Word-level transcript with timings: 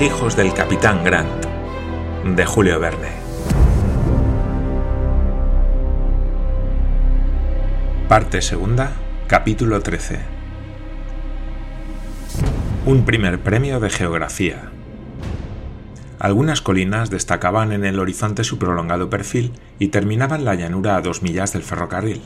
Hijos 0.00 0.36
del 0.36 0.54
capitán 0.54 1.02
Grant, 1.02 1.44
de 2.24 2.46
Julio 2.46 2.78
Verne. 2.78 3.08
Parte 8.08 8.40
segunda, 8.40 8.92
capítulo 9.26 9.80
13. 9.80 10.20
Un 12.86 13.04
primer 13.04 13.40
premio 13.40 13.80
de 13.80 13.90
geografía. 13.90 14.70
Algunas 16.20 16.60
colinas 16.60 17.10
destacaban 17.10 17.72
en 17.72 17.84
el 17.84 17.98
horizonte 17.98 18.44
su 18.44 18.56
prolongado 18.56 19.10
perfil 19.10 19.52
y 19.80 19.88
terminaban 19.88 20.44
la 20.44 20.54
llanura 20.54 20.94
a 20.94 21.00
dos 21.00 21.22
millas 21.22 21.52
del 21.52 21.64
ferrocarril. 21.64 22.22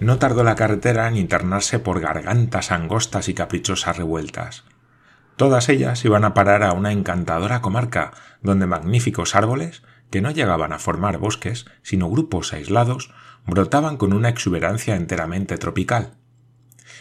No 0.00 0.18
tardó 0.18 0.44
la 0.44 0.54
carretera 0.54 1.08
en 1.08 1.16
internarse 1.16 1.78
por 1.78 2.00
gargantas 2.00 2.70
angostas 2.70 3.30
y 3.30 3.34
caprichosas 3.34 3.96
revueltas. 3.96 4.64
Todas 5.36 5.68
ellas 5.68 6.04
iban 6.04 6.24
a 6.24 6.34
parar 6.34 6.62
a 6.62 6.72
una 6.72 6.92
encantadora 6.92 7.60
comarca, 7.60 8.12
donde 8.40 8.66
magníficos 8.66 9.34
árboles, 9.34 9.82
que 10.10 10.20
no 10.20 10.30
llegaban 10.30 10.72
a 10.72 10.78
formar 10.78 11.18
bosques, 11.18 11.66
sino 11.82 12.08
grupos 12.08 12.52
aislados, 12.52 13.10
brotaban 13.46 13.96
con 13.96 14.12
una 14.12 14.28
exuberancia 14.28 14.94
enteramente 14.94 15.58
tropical. 15.58 16.14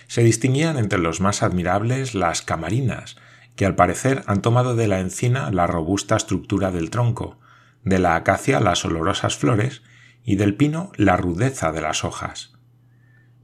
Se 0.07 0.23
distinguían 0.23 0.77
entre 0.77 0.99
los 0.99 1.21
más 1.21 1.43
admirables 1.43 2.15
las 2.15 2.41
camarinas, 2.41 3.17
que 3.55 3.65
al 3.65 3.75
parecer 3.75 4.23
han 4.25 4.41
tomado 4.41 4.75
de 4.75 4.87
la 4.87 4.99
encina 4.99 5.51
la 5.51 5.67
robusta 5.67 6.15
estructura 6.15 6.71
del 6.71 6.89
tronco, 6.89 7.39
de 7.83 7.99
la 7.99 8.15
acacia 8.15 8.59
las 8.59 8.83
olorosas 8.83 9.37
flores 9.37 9.83
y 10.23 10.37
del 10.37 10.55
pino 10.55 10.91
la 10.95 11.17
rudeza 11.17 11.71
de 11.71 11.81
las 11.81 12.03
hojas. 12.03 12.53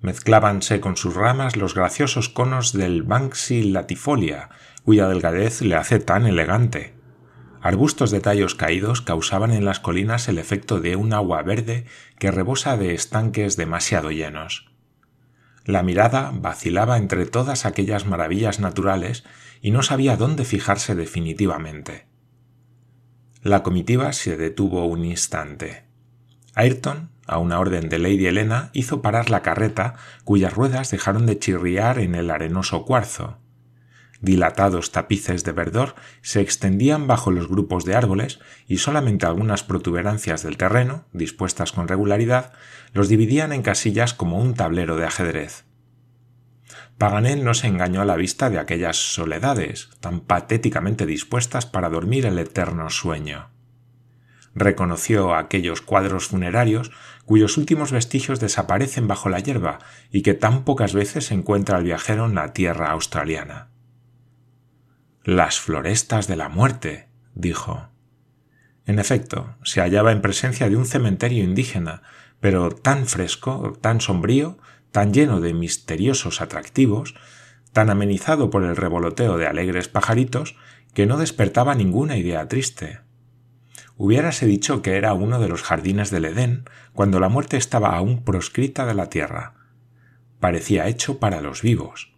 Mezclábanse 0.01 0.79
con 0.79 0.95
sus 0.95 1.13
ramas 1.13 1.57
los 1.57 1.75
graciosos 1.75 2.29
conos 2.29 2.71
del 2.71 3.03
Banksy 3.03 3.63
latifolia, 3.63 4.49
cuya 4.89 5.07
delgadez 5.07 5.61
le 5.61 5.75
hace 5.75 5.99
tan 5.99 6.25
elegante. 6.25 6.95
Arbustos 7.61 8.09
de 8.09 8.21
tallos 8.21 8.55
caídos 8.55 9.03
causaban 9.03 9.51
en 9.51 9.63
las 9.63 9.79
colinas 9.79 10.27
el 10.29 10.39
efecto 10.39 10.81
de 10.81 10.95
un 10.95 11.13
agua 11.13 11.43
verde 11.43 11.85
que 12.17 12.31
rebosa 12.31 12.75
de 12.75 12.95
estanques 12.95 13.55
demasiado 13.55 14.09
llenos. 14.09 14.71
La 15.63 15.83
mirada 15.83 16.31
vacilaba 16.33 16.97
entre 16.97 17.27
todas 17.27 17.67
aquellas 17.67 18.07
maravillas 18.07 18.59
naturales 18.59 19.25
y 19.61 19.69
no 19.69 19.83
sabía 19.83 20.17
dónde 20.17 20.43
fijarse 20.43 20.95
definitivamente. 20.95 22.07
La 23.43 23.61
comitiva 23.61 24.11
se 24.11 24.37
detuvo 24.37 24.85
un 24.85 25.05
instante. 25.05 25.83
Ayrton, 26.55 27.11
a 27.27 27.37
una 27.37 27.59
orden 27.59 27.89
de 27.89 27.99
Lady 27.99 28.25
Helena, 28.25 28.71
hizo 28.73 29.03
parar 29.03 29.29
la 29.29 29.43
carreta, 29.43 29.97
cuyas 30.23 30.55
ruedas 30.55 30.89
dejaron 30.89 31.27
de 31.27 31.37
chirriar 31.37 31.99
en 31.99 32.15
el 32.15 32.31
arenoso 32.31 32.85
cuarzo. 32.85 33.38
Dilatados 34.21 34.91
tapices 34.91 35.45
de 35.45 35.53
verdor 35.53 35.95
se 36.21 36.41
extendían 36.41 37.07
bajo 37.07 37.31
los 37.31 37.47
grupos 37.47 37.85
de 37.85 37.95
árboles 37.95 38.39
y 38.67 38.79
solamente 38.79 39.25
algunas 39.25 39.63
protuberancias 39.63 40.43
del 40.43 40.57
terreno, 40.57 41.05
dispuestas 41.13 41.71
con 41.71 41.87
regularidad, 41.87 42.51
los 42.93 43.07
dividían 43.07 43.53
en 43.53 43.61
casillas 43.61 44.13
como 44.13 44.39
un 44.39 44.55
tablero 44.55 44.97
de 44.97 45.05
ajedrez. 45.05 45.63
Paganel 46.97 47.45
no 47.45 47.53
se 47.53 47.67
engañó 47.67 48.01
a 48.01 48.05
la 48.05 48.17
vista 48.17 48.49
de 48.49 48.59
aquellas 48.59 48.97
soledades, 48.97 49.89
tan 50.01 50.19
patéticamente 50.19 51.05
dispuestas 51.05 51.65
para 51.65 51.89
dormir 51.89 52.25
el 52.25 52.37
eterno 52.39 52.89
sueño. 52.89 53.51
Reconoció 54.53 55.33
aquellos 55.33 55.81
cuadros 55.81 56.27
funerarios 56.27 56.91
cuyos 57.23 57.57
últimos 57.57 57.93
vestigios 57.93 58.41
desaparecen 58.41 59.07
bajo 59.07 59.29
la 59.29 59.39
hierba 59.39 59.79
y 60.11 60.23
que 60.23 60.33
tan 60.33 60.65
pocas 60.65 60.93
veces 60.93 61.31
encuentra 61.31 61.77
el 61.77 61.85
viajero 61.85 62.25
en 62.25 62.35
la 62.35 62.51
tierra 62.51 62.91
australiana. 62.91 63.68
Las 65.25 65.59
florestas 65.59 66.27
de 66.27 66.37
la 66.37 66.47
muerte, 66.47 67.09
dijo. 67.35 67.89
En 68.85 68.99
efecto, 68.99 69.55
se 69.63 69.81
hallaba 69.81 70.13
en 70.13 70.21
presencia 70.21 70.69
de 70.69 70.77
un 70.77 70.85
cementerio 70.85 71.43
indígena, 71.43 72.03
pero 72.39 72.71
tan 72.71 73.05
fresco, 73.05 73.77
tan 73.81 73.99
sombrío, 73.99 74.57
tan 74.91 75.13
lleno 75.13 75.41
de 75.41 75.53
misteriosos 75.53 76.39
atractivos, 76.39 77.15
tan 77.73 77.89
amenizado 77.89 78.49
por 78.49 78.63
el 78.63 78.77
revoloteo 78.77 79.37
de 79.37 79.45
alegres 79.45 79.89
pajaritos, 79.89 80.55
que 80.93 81.05
no 81.05 81.17
despertaba 81.17 81.75
ninguna 81.75 82.15
idea 82.15 82.47
triste. 82.47 83.01
Hubiérase 83.97 84.45
dicho 84.45 84.81
que 84.81 84.95
era 84.95 85.13
uno 85.13 85.41
de 85.41 85.49
los 85.49 85.63
jardines 85.63 86.11
del 86.11 86.23
Edén, 86.23 86.63
cuando 86.93 87.19
la 87.19 87.27
muerte 87.27 87.57
estaba 87.57 87.89
aún 87.95 88.23
proscrita 88.23 88.85
de 88.85 88.93
la 88.93 89.09
tierra. 89.09 89.55
Parecía 90.39 90.87
hecho 90.87 91.19
para 91.19 91.41
los 91.41 91.61
vivos. 91.61 92.13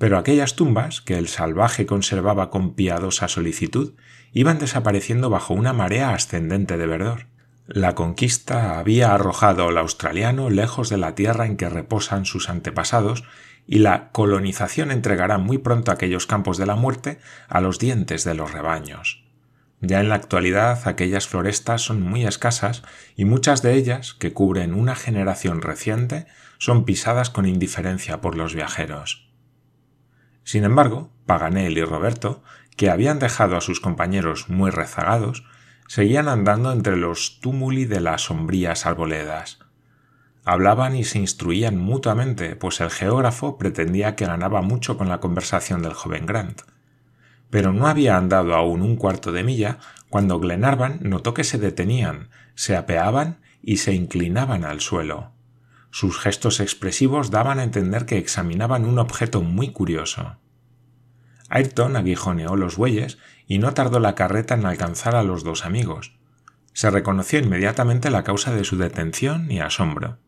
Pero 0.00 0.16
aquellas 0.16 0.56
tumbas, 0.56 1.02
que 1.02 1.18
el 1.18 1.28
salvaje 1.28 1.84
conservaba 1.84 2.48
con 2.48 2.72
piadosa 2.72 3.28
solicitud, 3.28 3.92
iban 4.32 4.58
desapareciendo 4.58 5.28
bajo 5.28 5.52
una 5.52 5.74
marea 5.74 6.14
ascendente 6.14 6.78
de 6.78 6.86
verdor. 6.86 7.26
La 7.66 7.94
conquista 7.94 8.78
había 8.78 9.12
arrojado 9.12 9.68
al 9.68 9.76
australiano 9.76 10.48
lejos 10.48 10.88
de 10.88 10.96
la 10.96 11.14
tierra 11.14 11.44
en 11.44 11.58
que 11.58 11.68
reposan 11.68 12.24
sus 12.24 12.48
antepasados, 12.48 13.24
y 13.66 13.80
la 13.80 14.08
colonización 14.10 14.90
entregará 14.90 15.36
muy 15.36 15.58
pronto 15.58 15.92
aquellos 15.92 16.26
campos 16.26 16.56
de 16.56 16.64
la 16.64 16.76
muerte 16.76 17.18
a 17.50 17.60
los 17.60 17.78
dientes 17.78 18.24
de 18.24 18.32
los 18.32 18.52
rebaños. 18.52 19.22
Ya 19.82 20.00
en 20.00 20.08
la 20.08 20.14
actualidad 20.14 20.88
aquellas 20.88 21.28
florestas 21.28 21.82
son 21.82 22.00
muy 22.00 22.24
escasas 22.24 22.84
y 23.16 23.26
muchas 23.26 23.60
de 23.60 23.74
ellas, 23.74 24.14
que 24.14 24.32
cubren 24.32 24.72
una 24.72 24.96
generación 24.96 25.60
reciente, 25.60 26.24
son 26.56 26.86
pisadas 26.86 27.28
con 27.28 27.44
indiferencia 27.44 28.22
por 28.22 28.34
los 28.34 28.54
viajeros. 28.54 29.29
Sin 30.50 30.64
embargo, 30.64 31.12
Paganel 31.26 31.78
y 31.78 31.84
Roberto, 31.84 32.42
que 32.76 32.90
habían 32.90 33.20
dejado 33.20 33.56
a 33.56 33.60
sus 33.60 33.78
compañeros 33.78 34.48
muy 34.48 34.72
rezagados, 34.72 35.44
seguían 35.86 36.26
andando 36.26 36.72
entre 36.72 36.96
los 36.96 37.38
túmuli 37.38 37.84
de 37.84 38.00
las 38.00 38.22
sombrías 38.22 38.84
arboledas. 38.84 39.60
Hablaban 40.44 40.96
y 40.96 41.04
se 41.04 41.20
instruían 41.20 41.78
mutuamente, 41.78 42.56
pues 42.56 42.80
el 42.80 42.90
geógrafo 42.90 43.58
pretendía 43.58 44.16
que 44.16 44.26
ganaba 44.26 44.60
mucho 44.60 44.98
con 44.98 45.08
la 45.08 45.20
conversación 45.20 45.82
del 45.82 45.94
joven 45.94 46.26
Grant. 46.26 46.62
Pero 47.48 47.72
no 47.72 47.86
había 47.86 48.16
andado 48.16 48.56
aún 48.56 48.82
un 48.82 48.96
cuarto 48.96 49.30
de 49.30 49.44
milla 49.44 49.78
cuando 50.08 50.40
Glenarvan 50.40 50.98
notó 51.00 51.32
que 51.32 51.44
se 51.44 51.58
detenían, 51.58 52.28
se 52.56 52.76
apeaban 52.76 53.38
y 53.62 53.76
se 53.76 53.94
inclinaban 53.94 54.64
al 54.64 54.80
suelo. 54.80 55.30
Sus 55.90 56.18
gestos 56.18 56.60
expresivos 56.60 57.30
daban 57.30 57.58
a 57.58 57.64
entender 57.64 58.06
que 58.06 58.18
examinaban 58.18 58.84
un 58.84 58.98
objeto 58.98 59.42
muy 59.42 59.72
curioso. 59.72 60.38
Ayrton 61.48 61.96
aguijoneó 61.96 62.54
los 62.54 62.76
bueyes 62.76 63.18
y 63.46 63.58
no 63.58 63.74
tardó 63.74 63.98
la 63.98 64.14
carreta 64.14 64.54
en 64.54 64.64
alcanzar 64.64 65.16
a 65.16 65.24
los 65.24 65.42
dos 65.42 65.64
amigos. 65.64 66.16
Se 66.72 66.90
reconoció 66.90 67.40
inmediatamente 67.40 68.10
la 68.10 68.22
causa 68.22 68.54
de 68.54 68.62
su 68.62 68.78
detención 68.78 69.50
y 69.50 69.58
asombro. 69.58 70.18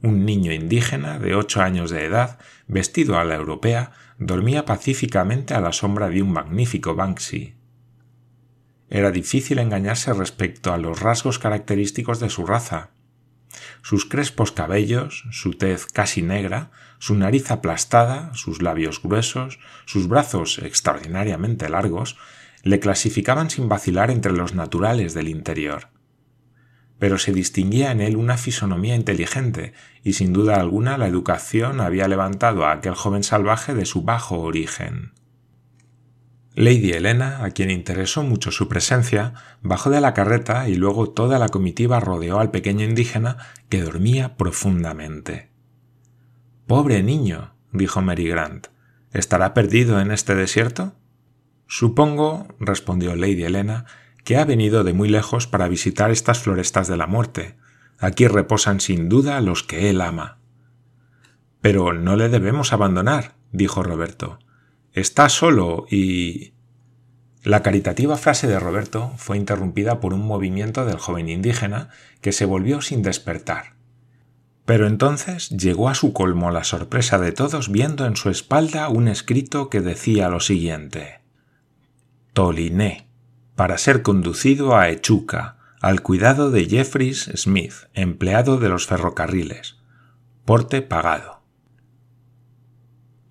Un 0.00 0.24
niño 0.24 0.52
indígena 0.52 1.18
de 1.18 1.34
ocho 1.34 1.60
años 1.60 1.90
de 1.90 2.04
edad, 2.06 2.38
vestido 2.66 3.18
a 3.18 3.24
la 3.24 3.34
europea, 3.34 3.92
dormía 4.18 4.64
pacíficamente 4.64 5.52
a 5.54 5.60
la 5.60 5.72
sombra 5.72 6.08
de 6.08 6.22
un 6.22 6.32
magnífico 6.32 6.94
Banksy. 6.94 7.56
Era 8.88 9.10
difícil 9.10 9.58
engañarse 9.58 10.12
respecto 10.14 10.72
a 10.72 10.78
los 10.78 11.00
rasgos 11.00 11.38
característicos 11.38 12.20
de 12.20 12.30
su 12.30 12.46
raza. 12.46 12.90
Sus 13.82 14.06
crespos 14.06 14.52
cabellos, 14.52 15.24
su 15.30 15.54
tez 15.54 15.86
casi 15.86 16.22
negra, 16.22 16.70
su 16.98 17.14
nariz 17.14 17.50
aplastada, 17.50 18.32
sus 18.34 18.62
labios 18.62 19.02
gruesos, 19.02 19.58
sus 19.84 20.08
brazos 20.08 20.58
extraordinariamente 20.58 21.68
largos, 21.68 22.16
le 22.62 22.80
clasificaban 22.80 23.50
sin 23.50 23.68
vacilar 23.68 24.10
entre 24.10 24.32
los 24.32 24.54
naturales 24.54 25.14
del 25.14 25.28
interior. 25.28 25.88
Pero 26.98 27.18
se 27.18 27.32
distinguía 27.32 27.92
en 27.92 28.00
él 28.00 28.16
una 28.16 28.38
fisonomía 28.38 28.94
inteligente, 28.94 29.74
y 30.02 30.14
sin 30.14 30.32
duda 30.32 30.56
alguna 30.56 30.96
la 30.96 31.06
educación 31.06 31.80
había 31.80 32.08
levantado 32.08 32.64
a 32.64 32.72
aquel 32.72 32.94
joven 32.94 33.22
salvaje 33.22 33.74
de 33.74 33.84
su 33.84 34.02
bajo 34.02 34.40
origen. 34.40 35.12
Lady 36.56 36.92
Helena, 36.92 37.44
a 37.44 37.50
quien 37.50 37.70
interesó 37.70 38.22
mucho 38.22 38.52
su 38.52 38.68
presencia, 38.68 39.34
bajó 39.62 39.90
de 39.90 40.00
la 40.00 40.14
carreta 40.14 40.68
y 40.68 40.76
luego 40.76 41.10
toda 41.10 41.40
la 41.40 41.48
comitiva 41.48 41.98
rodeó 41.98 42.38
al 42.38 42.52
pequeño 42.52 42.84
indígena 42.84 43.38
que 43.68 43.82
dormía 43.82 44.36
profundamente. 44.36 45.50
Pobre 46.68 47.02
niño, 47.02 47.54
dijo 47.72 48.02
Mary 48.02 48.28
Grant. 48.28 48.68
¿Estará 49.12 49.52
perdido 49.52 50.00
en 50.00 50.12
este 50.12 50.36
desierto? 50.36 50.94
Supongo, 51.66 52.46
respondió 52.60 53.16
Lady 53.16 53.42
Helena, 53.42 53.86
que 54.22 54.36
ha 54.36 54.44
venido 54.44 54.84
de 54.84 54.92
muy 54.92 55.08
lejos 55.08 55.48
para 55.48 55.66
visitar 55.66 56.12
estas 56.12 56.38
florestas 56.38 56.86
de 56.86 56.96
la 56.96 57.08
muerte. 57.08 57.56
Aquí 57.98 58.28
reposan 58.28 58.78
sin 58.78 59.08
duda 59.08 59.40
los 59.40 59.64
que 59.64 59.90
él 59.90 60.00
ama. 60.00 60.38
Pero 61.60 61.92
no 61.92 62.14
le 62.16 62.28
debemos 62.28 62.72
abandonar, 62.72 63.34
dijo 63.50 63.82
Roberto. 63.82 64.38
Está 64.94 65.28
solo 65.28 65.86
y... 65.90 66.54
La 67.42 67.62
caritativa 67.62 68.16
frase 68.16 68.46
de 68.46 68.58
Roberto 68.58 69.12
fue 69.18 69.36
interrumpida 69.36 70.00
por 70.00 70.14
un 70.14 70.26
movimiento 70.26 70.86
del 70.86 70.96
joven 70.96 71.28
indígena 71.28 71.90
que 72.22 72.32
se 72.32 72.46
volvió 72.46 72.80
sin 72.80 73.02
despertar. 73.02 73.74
Pero 74.64 74.86
entonces 74.86 75.50
llegó 75.50 75.90
a 75.90 75.94
su 75.94 76.14
colmo 76.14 76.50
la 76.50 76.64
sorpresa 76.64 77.18
de 77.18 77.32
todos 77.32 77.70
viendo 77.70 78.06
en 78.06 78.16
su 78.16 78.30
espalda 78.30 78.88
un 78.88 79.08
escrito 79.08 79.68
que 79.68 79.82
decía 79.82 80.30
lo 80.30 80.40
siguiente 80.40 81.20
Toliné, 82.32 83.06
para 83.54 83.78
ser 83.78 84.02
conducido 84.02 84.76
a 84.76 84.88
Echuca, 84.88 85.58
al 85.80 86.02
cuidado 86.02 86.50
de 86.50 86.66
Jeffries 86.66 87.30
Smith, 87.36 87.74
empleado 87.92 88.56
de 88.56 88.68
los 88.68 88.86
ferrocarriles. 88.86 89.76
Porte 90.44 90.82
pagado. 90.82 91.33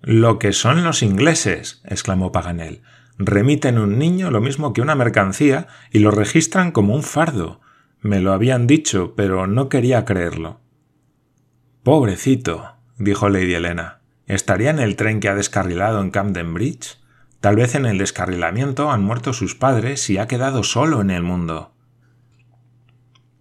Lo 0.06 0.38
que 0.38 0.52
son 0.52 0.84
los 0.84 1.02
ingleses, 1.02 1.80
exclamó 1.86 2.30
Paganel. 2.30 2.82
Remiten 3.16 3.78
un 3.78 3.98
niño 3.98 4.30
lo 4.30 4.42
mismo 4.42 4.74
que 4.74 4.82
una 4.82 4.94
mercancía 4.94 5.66
y 5.90 6.00
lo 6.00 6.10
registran 6.10 6.72
como 6.72 6.94
un 6.94 7.02
fardo. 7.02 7.62
Me 8.02 8.20
lo 8.20 8.34
habían 8.34 8.66
dicho, 8.66 9.14
pero 9.16 9.46
no 9.46 9.70
quería 9.70 10.04
creerlo. 10.04 10.60
Pobrecito, 11.82 12.74
dijo 12.98 13.30
Lady 13.30 13.54
Helena. 13.54 14.02
¿Estaría 14.26 14.68
en 14.68 14.78
el 14.78 14.96
tren 14.96 15.20
que 15.20 15.30
ha 15.30 15.34
descarrilado 15.34 16.02
en 16.02 16.10
Camden 16.10 16.52
Bridge? 16.52 16.98
Tal 17.40 17.56
vez 17.56 17.74
en 17.74 17.86
el 17.86 17.96
descarrilamiento 17.96 18.90
han 18.90 19.02
muerto 19.02 19.32
sus 19.32 19.54
padres 19.54 20.10
y 20.10 20.18
ha 20.18 20.28
quedado 20.28 20.64
solo 20.64 21.00
en 21.00 21.10
el 21.10 21.22
mundo. 21.22 21.72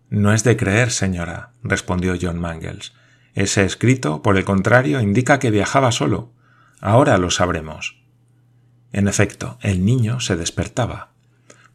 No 0.10 0.31
es 0.31 0.45
de 0.45 0.56
creer, 0.56 0.92
señora, 0.92 1.51
respondió 1.62 2.15
John 2.21 2.39
Mangles. 2.39 2.94
Ese 3.33 3.65
escrito, 3.65 4.21
por 4.21 4.38
el 4.38 4.45
contrario, 4.45 5.01
indica 5.01 5.39
que 5.39 5.51
viajaba 5.51 5.92
solo. 5.92 6.32
Ahora 6.85 7.18
lo 7.18 7.31
sabremos. 7.31 7.95
En 8.91 9.07
efecto, 9.07 9.57
el 9.62 9.85
niño 9.85 10.19
se 10.19 10.35
despertaba. 10.35 11.13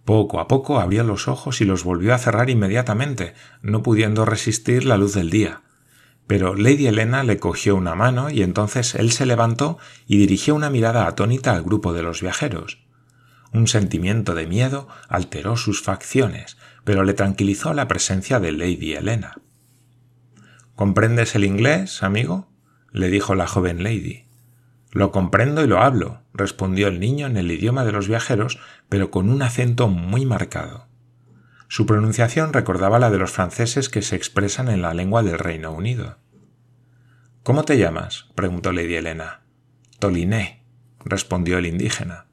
Poco 0.04 0.38
a 0.38 0.48
poco 0.48 0.80
abrió 0.80 1.02
los 1.02 1.28
ojos 1.28 1.62
y 1.62 1.64
los 1.64 1.82
volvió 1.82 2.12
a 2.12 2.18
cerrar 2.18 2.50
inmediatamente, 2.50 3.32
no 3.62 3.82
pudiendo 3.82 4.26
resistir 4.26 4.84
la 4.84 4.98
luz 4.98 5.14
del 5.14 5.30
día. 5.30 5.62
Pero 6.26 6.54
Lady 6.54 6.88
Helena 6.88 7.24
le 7.24 7.38
cogió 7.38 7.74
una 7.74 7.94
mano 7.94 8.28
y 8.28 8.42
entonces 8.42 8.94
él 8.96 9.10
se 9.10 9.24
levantó 9.24 9.78
y 10.06 10.18
dirigió 10.18 10.54
una 10.54 10.68
mirada 10.68 11.06
atónita 11.06 11.52
al 11.54 11.62
grupo 11.62 11.94
de 11.94 12.02
los 12.02 12.20
viajeros. 12.20 12.84
Un 13.50 13.66
sentimiento 13.66 14.34
de 14.34 14.46
miedo 14.46 14.88
alteró 15.08 15.56
sus 15.56 15.80
facciones, 15.80 16.58
pero 16.84 17.02
le 17.02 17.14
tranquilizó 17.14 17.72
la 17.72 17.88
presencia 17.88 18.40
de 18.40 18.52
Lady 18.52 18.92
Helena. 18.92 19.40
¿Comprendes 20.74 21.34
el 21.34 21.44
inglés, 21.44 22.02
amigo? 22.02 22.52
le 22.92 23.08
dijo 23.08 23.34
la 23.34 23.46
joven 23.46 23.82
lady. 23.82 24.27
Lo 24.90 25.10
comprendo 25.12 25.62
y 25.62 25.66
lo 25.66 25.80
hablo, 25.80 26.22
respondió 26.32 26.88
el 26.88 27.00
niño 27.00 27.26
en 27.26 27.36
el 27.36 27.50
idioma 27.50 27.84
de 27.84 27.92
los 27.92 28.08
viajeros, 28.08 28.58
pero 28.88 29.10
con 29.10 29.28
un 29.28 29.42
acento 29.42 29.88
muy 29.88 30.24
marcado. 30.24 30.86
Su 31.68 31.84
pronunciación 31.84 32.52
recordaba 32.52 32.98
la 32.98 33.10
de 33.10 33.18
los 33.18 33.30
franceses 33.30 33.88
que 33.90 34.00
se 34.00 34.16
expresan 34.16 34.68
en 34.68 34.80
la 34.80 34.94
lengua 34.94 35.22
del 35.22 35.38
Reino 35.38 35.72
Unido. 35.72 36.18
¿Cómo 37.42 37.64
te 37.64 37.76
llamas? 37.76 38.26
preguntó 38.34 38.72
Lady 38.72 38.94
Helena. 38.94 39.42
Toliné, 39.98 40.64
respondió 41.04 41.58
el 41.58 41.66
indígena. 41.66 42.26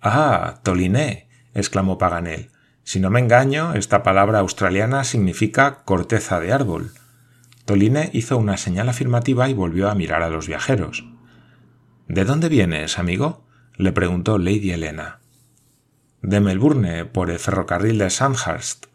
Ah, 0.00 0.60
Toliné, 0.64 1.28
exclamó 1.54 1.98
Paganel. 1.98 2.50
Si 2.84 2.98
no 2.98 3.10
me 3.10 3.20
engaño, 3.20 3.74
esta 3.74 4.02
palabra 4.02 4.40
australiana 4.40 5.04
significa 5.04 5.82
corteza 5.84 6.40
de 6.40 6.52
árbol. 6.52 6.90
Toline 7.64 8.10
hizo 8.12 8.36
una 8.36 8.56
señal 8.56 8.88
afirmativa 8.88 9.48
y 9.48 9.54
volvió 9.54 9.88
a 9.88 9.94
mirar 9.94 10.22
a 10.22 10.30
los 10.30 10.48
viajeros. 10.48 11.04
¿De 12.12 12.26
dónde 12.26 12.50
vienes, 12.50 12.98
amigo? 12.98 13.46
le 13.78 13.90
preguntó 13.90 14.36
Lady 14.36 14.70
Helena. 14.70 15.20
De 16.20 16.40
Melbourne, 16.40 17.06
por 17.06 17.30
el 17.30 17.38
ferrocarril 17.38 17.96
de 17.96 18.10
Sandhurst. 18.10 18.88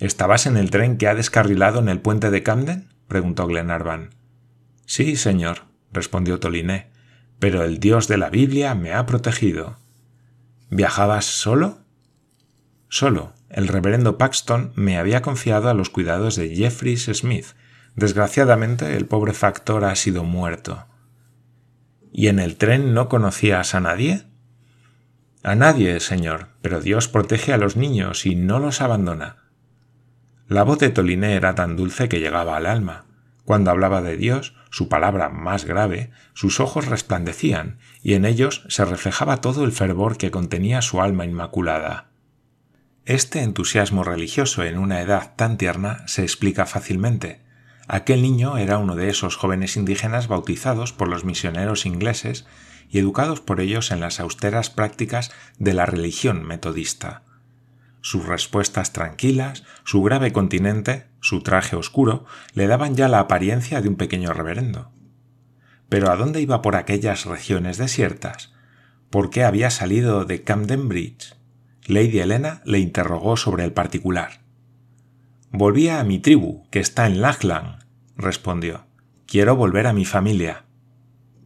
¿Estabas 0.00 0.46
en 0.46 0.56
el 0.56 0.70
tren 0.72 0.98
que 0.98 1.06
ha 1.06 1.14
descarrilado 1.14 1.78
en 1.78 1.88
el 1.88 2.00
puente 2.00 2.32
de 2.32 2.42
Camden? 2.42 2.88
preguntó 3.06 3.46
Glenarvan. 3.46 4.10
Sí, 4.86 5.14
señor, 5.14 5.66
respondió 5.92 6.40
Toliné, 6.40 6.90
pero 7.38 7.62
el 7.62 7.78
Dios 7.78 8.08
de 8.08 8.18
la 8.18 8.28
Biblia 8.28 8.74
me 8.74 8.92
ha 8.92 9.06
protegido. 9.06 9.78
¿Viajabas 10.70 11.26
solo? 11.26 11.78
Solo, 12.88 13.34
el 13.50 13.68
reverendo 13.68 14.18
Paxton 14.18 14.72
me 14.74 14.98
había 14.98 15.22
confiado 15.22 15.68
a 15.68 15.74
los 15.74 15.90
cuidados 15.90 16.34
de 16.34 16.56
Jeffries 16.56 17.04
Smith. 17.04 17.46
Desgraciadamente, 17.94 18.96
el 18.96 19.06
pobre 19.06 19.32
factor 19.32 19.84
ha 19.84 19.94
sido 19.94 20.24
muerto. 20.24 20.84
¿Y 22.18 22.26
en 22.26 22.40
el 22.40 22.56
tren 22.56 22.94
no 22.94 23.08
conocías 23.08 23.76
a 23.76 23.80
nadie? 23.80 24.24
A 25.44 25.54
nadie, 25.54 26.00
señor, 26.00 26.48
pero 26.62 26.80
Dios 26.80 27.06
protege 27.06 27.52
a 27.52 27.58
los 27.58 27.76
niños 27.76 28.26
y 28.26 28.34
no 28.34 28.58
los 28.58 28.80
abandona. 28.80 29.44
La 30.48 30.64
voz 30.64 30.80
de 30.80 30.90
Toliné 30.90 31.34
era 31.34 31.54
tan 31.54 31.76
dulce 31.76 32.08
que 32.08 32.18
llegaba 32.18 32.56
al 32.56 32.66
alma. 32.66 33.04
Cuando 33.44 33.70
hablaba 33.70 34.02
de 34.02 34.16
Dios, 34.16 34.56
su 34.68 34.88
palabra 34.88 35.28
más 35.28 35.64
grave, 35.64 36.10
sus 36.34 36.58
ojos 36.58 36.86
resplandecían, 36.88 37.78
y 38.02 38.14
en 38.14 38.24
ellos 38.24 38.64
se 38.68 38.84
reflejaba 38.84 39.40
todo 39.40 39.64
el 39.64 39.70
fervor 39.70 40.16
que 40.16 40.32
contenía 40.32 40.82
su 40.82 41.00
alma 41.00 41.24
inmaculada. 41.24 42.08
Este 43.04 43.44
entusiasmo 43.44 44.02
religioso 44.02 44.64
en 44.64 44.78
una 44.78 45.02
edad 45.02 45.36
tan 45.36 45.56
tierna 45.56 46.02
se 46.08 46.22
explica 46.22 46.66
fácilmente. 46.66 47.42
Aquel 47.88 48.20
niño 48.20 48.58
era 48.58 48.76
uno 48.76 48.96
de 48.96 49.08
esos 49.08 49.36
jóvenes 49.36 49.78
indígenas 49.78 50.28
bautizados 50.28 50.92
por 50.92 51.08
los 51.08 51.24
misioneros 51.24 51.86
ingleses 51.86 52.46
y 52.90 52.98
educados 52.98 53.40
por 53.40 53.62
ellos 53.62 53.90
en 53.90 54.00
las 54.00 54.20
austeras 54.20 54.68
prácticas 54.68 55.32
de 55.58 55.72
la 55.72 55.86
religión 55.86 56.46
metodista. 56.46 57.22
Sus 58.02 58.26
respuestas 58.26 58.92
tranquilas, 58.92 59.64
su 59.84 60.02
grave 60.02 60.32
continente, 60.32 61.06
su 61.20 61.42
traje 61.42 61.76
oscuro, 61.76 62.26
le 62.52 62.66
daban 62.66 62.94
ya 62.94 63.08
la 63.08 63.20
apariencia 63.20 63.80
de 63.80 63.88
un 63.88 63.96
pequeño 63.96 64.34
reverendo. 64.34 64.92
Pero 65.88 66.10
¿a 66.10 66.16
dónde 66.16 66.42
iba 66.42 66.60
por 66.60 66.76
aquellas 66.76 67.24
regiones 67.24 67.78
desiertas? 67.78 68.52
¿Por 69.08 69.30
qué 69.30 69.44
había 69.44 69.70
salido 69.70 70.26
de 70.26 70.42
Camden 70.42 70.88
Bridge? 70.88 71.34
Lady 71.86 72.20
Helena 72.20 72.60
le 72.66 72.80
interrogó 72.80 73.38
sobre 73.38 73.64
el 73.64 73.72
particular. 73.72 74.42
Volvía 75.50 75.98
a 75.98 76.04
mi 76.04 76.18
tribu, 76.18 76.68
que 76.70 76.78
está 76.78 77.06
en 77.06 77.22
Lachlan, 77.22 77.84
respondió. 78.16 78.86
Quiero 79.26 79.56
volver 79.56 79.86
a 79.86 79.94
mi 79.94 80.04
familia. 80.04 80.64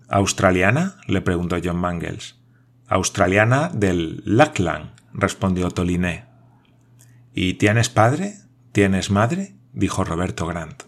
¿Australiana? 0.08 0.96
le 1.06 1.20
preguntó 1.20 1.56
John 1.62 1.76
Mangles. 1.76 2.40
Australiana 2.88 3.70
del 3.72 4.22
Lachlan, 4.24 4.94
respondió 5.14 5.70
Toliné. 5.70 6.24
¿Y 7.32 7.54
tienes 7.54 7.88
padre? 7.88 8.34
¿Tienes 8.72 9.10
madre? 9.10 9.54
dijo 9.72 10.04
Roberto 10.04 10.46
Grant. 10.46 10.82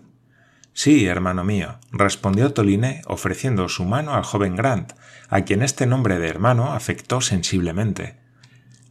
Sí, 0.73 1.07
hermano 1.07 1.45
mío, 1.45 1.79
respondió 1.93 2.53
Toliné 2.53 3.03
ofreciendo 3.07 3.69
su 3.69 3.85
mano 3.85 4.15
al 4.15 4.25
joven 4.25 4.57
Grant, 4.57 4.93
a 5.29 5.43
quien 5.43 5.63
este 5.63 5.87
nombre 5.87 6.19
de 6.19 6.29
hermano 6.29 6.73
afectó 6.73 7.21
sensiblemente. 7.21 8.24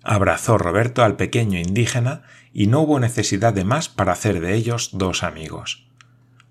Abrazó 0.03 0.57
Roberto 0.57 1.03
al 1.03 1.15
pequeño 1.15 1.57
indígena 1.57 2.23
y 2.51 2.67
no 2.67 2.81
hubo 2.81 2.99
necesidad 2.99 3.53
de 3.53 3.63
más 3.63 3.87
para 3.87 4.11
hacer 4.11 4.41
de 4.41 4.53
ellos 4.53 4.89
dos 4.91 5.23
amigos. 5.23 5.87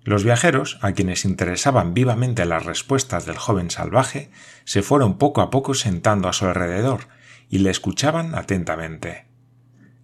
Los 0.03 0.23
viajeros, 0.23 0.79
a 0.81 0.91
quienes 0.91 1.23
interesaban 1.23 1.93
vivamente 1.93 2.43
las 2.45 2.65
respuestas 2.65 3.25
del 3.25 3.37
joven 3.37 3.69
salvaje, 3.69 4.31
se 4.65 4.81
fueron 4.81 5.17
poco 5.17 5.41
a 5.41 5.49
poco 5.49 5.75
sentando 5.75 6.27
a 6.27 6.33
su 6.33 6.45
alrededor 6.45 7.07
y 7.49 7.59
le 7.59 7.69
escuchaban 7.69 8.35
atentamente. 8.35 9.27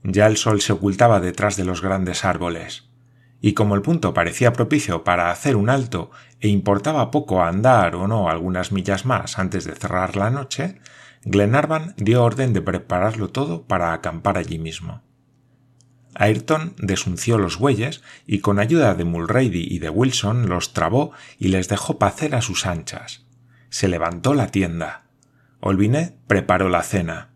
Ya 0.03 0.27
el 0.27 0.38
sol 0.38 0.62
se 0.62 0.72
ocultaba 0.72 1.20
detrás 1.20 1.58
de 1.58 1.65
los 1.65 1.82
grandes 1.82 2.24
árboles, 2.24 2.88
y 3.41 3.53
como 3.53 3.75
el 3.75 3.82
punto 3.82 4.13
parecía 4.13 4.53
propicio 4.53 5.03
para 5.03 5.32
hacer 5.32 5.56
un 5.56 5.70
alto 5.70 6.12
e 6.39 6.48
importaba 6.48 7.12
poco 7.12 7.44
andar 7.44 7.96
o 7.96 8.08
no 8.08 8.29
algunas 8.29 8.72
millas 8.72 9.06
más 9.06 9.39
antes 9.39 9.65
de 9.65 9.75
cerrar 9.75 10.15
la 10.15 10.29
noche, 10.29 10.79
Glenarvan 11.23 11.93
dio 11.97 12.23
orden 12.23 12.53
de 12.53 12.61
prepararlo 12.61 13.29
todo 13.29 13.63
para 13.63 13.93
acampar 13.93 14.38
allí 14.38 14.57
mismo. 14.57 15.01
Ayrton 16.15 16.75
desunció 16.77 17.38
los 17.38 17.57
bueyes 17.57 18.01
y 18.25 18.39
con 18.39 18.59
ayuda 18.59 18.95
de 18.95 19.05
Mulrady 19.05 19.67
y 19.69 19.79
de 19.79 19.89
Wilson 19.89 20.49
los 20.49 20.73
trabó 20.73 21.11
y 21.38 21.49
les 21.49 21.69
dejó 21.69 21.99
pacer 21.99 22.35
a 22.35 22.41
sus 22.41 22.65
anchas. 22.65 23.25
Se 23.69 23.88
levantó 23.88 24.33
la 24.33 24.47
tienda. 24.47 25.03
Olviné 25.59 26.17
preparó 26.27 26.69
la 26.69 26.83
cena. 26.83 27.29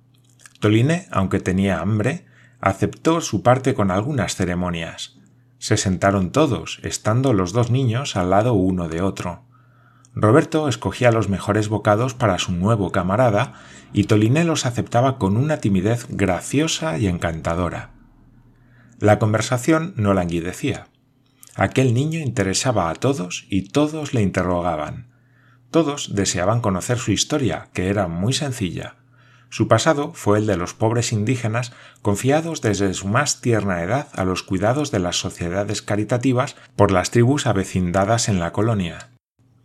Toliné, 0.60 1.08
aunque 1.12 1.40
tenía 1.40 1.80
hambre, 1.82 2.26
aceptó 2.60 3.22
su 3.22 3.44
parte 3.44 3.74
con 3.74 3.92
algunas 3.92 4.36
ceremonias. 4.36 5.20
Se 5.60 5.78
sentaron 5.78 6.32
todos, 6.32 6.80
estando 6.84 7.34
los 7.34 7.52
dos 7.52 7.70
niños 7.70 8.16
al 8.16 8.30
lado 8.30 8.54
uno 8.54 8.88
de 8.88 9.02
otro. 9.02 9.44
Roberto 10.16 10.70
escogía 10.70 11.12
los 11.12 11.28
mejores 11.28 11.70
bocados 11.70 12.14
para 12.14 12.38
su 12.38 12.52
nuevo 12.52 12.92
camarada 12.92 13.54
y 13.94 14.04
Toliné 14.04 14.44
los 14.44 14.66
aceptaba 14.66 15.18
con 15.18 15.38
una 15.38 15.58
timidez 15.58 16.06
graciosa 16.10 16.98
y 16.98 17.08
encantadora. 17.08 17.90
La 19.00 19.18
conversación 19.18 19.94
no 19.98 20.14
languidecía. 20.14 20.88
Aquel 21.56 21.94
niño 21.94 22.20
interesaba 22.20 22.90
a 22.90 22.96
todos 22.96 23.46
y 23.50 23.70
todos 23.70 24.14
le 24.14 24.22
interrogaban. 24.22 25.08
Todos 25.72 26.14
deseaban 26.14 26.62
conocer 26.62 27.00
su 27.00 27.12
historia, 27.12 27.70
que 27.74 27.90
era 27.90 28.08
muy 28.08 28.34
sencilla. 28.34 28.96
Su 29.50 29.68
pasado 29.68 30.14
fue 30.14 30.40
el 30.40 30.48
de 30.48 30.58
los 30.58 30.74
pobres 30.74 31.12
indígenas 31.12 31.74
confiados 32.02 32.62
desde 32.62 32.94
su 32.94 33.08
más 33.08 33.42
tierna 33.42 33.82
edad 33.84 34.08
a 34.14 34.26
los 34.26 34.44
cuidados 34.44 34.92
de 34.92 35.00
las 35.00 35.18
sociedades 35.18 35.82
caritativas 35.82 36.56
por 36.76 36.92
las 36.92 37.12
tribus 37.12 37.46
avecindadas 37.46 38.30
en 38.30 38.40
la 38.40 38.52
colonia. 38.52 39.13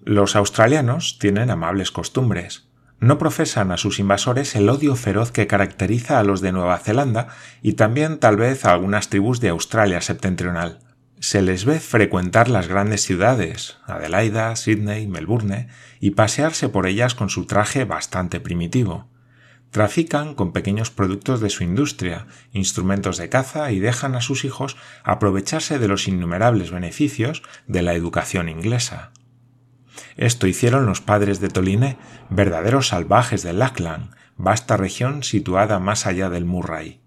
Los 0.04 0.36
australianos 0.36 1.18
tienen 1.18 1.50
amables 1.50 1.90
costumbres. 1.90 2.68
no 3.00 3.18
profesan 3.18 3.70
a 3.70 3.76
sus 3.76 3.98
invasores 3.98 4.56
el 4.56 4.68
odio 4.68 4.96
feroz 4.96 5.30
que 5.30 5.46
caracteriza 5.46 6.18
a 6.18 6.24
los 6.24 6.40
de 6.40 6.50
Nueva 6.52 6.78
Zelanda 6.78 7.28
y 7.62 7.74
también 7.74 8.18
tal 8.18 8.36
vez 8.36 8.64
a 8.64 8.72
algunas 8.72 9.08
tribus 9.08 9.40
de 9.40 9.50
Australia 9.50 10.00
septentrional. 10.00 10.80
Se 11.20 11.42
les 11.42 11.64
ve 11.64 11.80
frecuentar 11.80 12.48
las 12.48 12.68
grandes 12.68 13.02
ciudades, 13.02 13.78
Adelaida, 13.86 14.54
Sydney, 14.56 15.06
Melbourne, 15.06 15.68
y 16.00 16.12
pasearse 16.12 16.68
por 16.68 16.86
ellas 16.86 17.14
con 17.14 17.28
su 17.28 17.44
traje 17.44 17.84
bastante 17.84 18.40
primitivo. 18.40 19.08
Trafican 19.70 20.34
con 20.34 20.52
pequeños 20.52 20.90
productos 20.90 21.40
de 21.40 21.50
su 21.50 21.64
industria, 21.64 22.26
instrumentos 22.52 23.16
de 23.16 23.28
caza 23.28 23.70
y 23.72 23.80
dejan 23.80 24.14
a 24.14 24.20
sus 24.20 24.44
hijos 24.44 24.76
aprovecharse 25.04 25.78
de 25.78 25.88
los 25.88 26.08
innumerables 26.08 26.70
beneficios 26.70 27.42
de 27.66 27.82
la 27.82 27.94
educación 27.94 28.48
inglesa. 28.48 29.12
Esto 30.16 30.46
hicieron 30.46 30.86
los 30.86 31.00
padres 31.00 31.40
de 31.40 31.48
Toliné, 31.48 31.96
verdaderos 32.30 32.88
salvajes 32.88 33.42
de 33.42 33.52
Lackland, 33.52 34.10
vasta 34.36 34.76
región 34.76 35.22
situada 35.22 35.78
más 35.78 36.06
allá 36.06 36.30
del 36.30 36.44
Murray. 36.44 37.00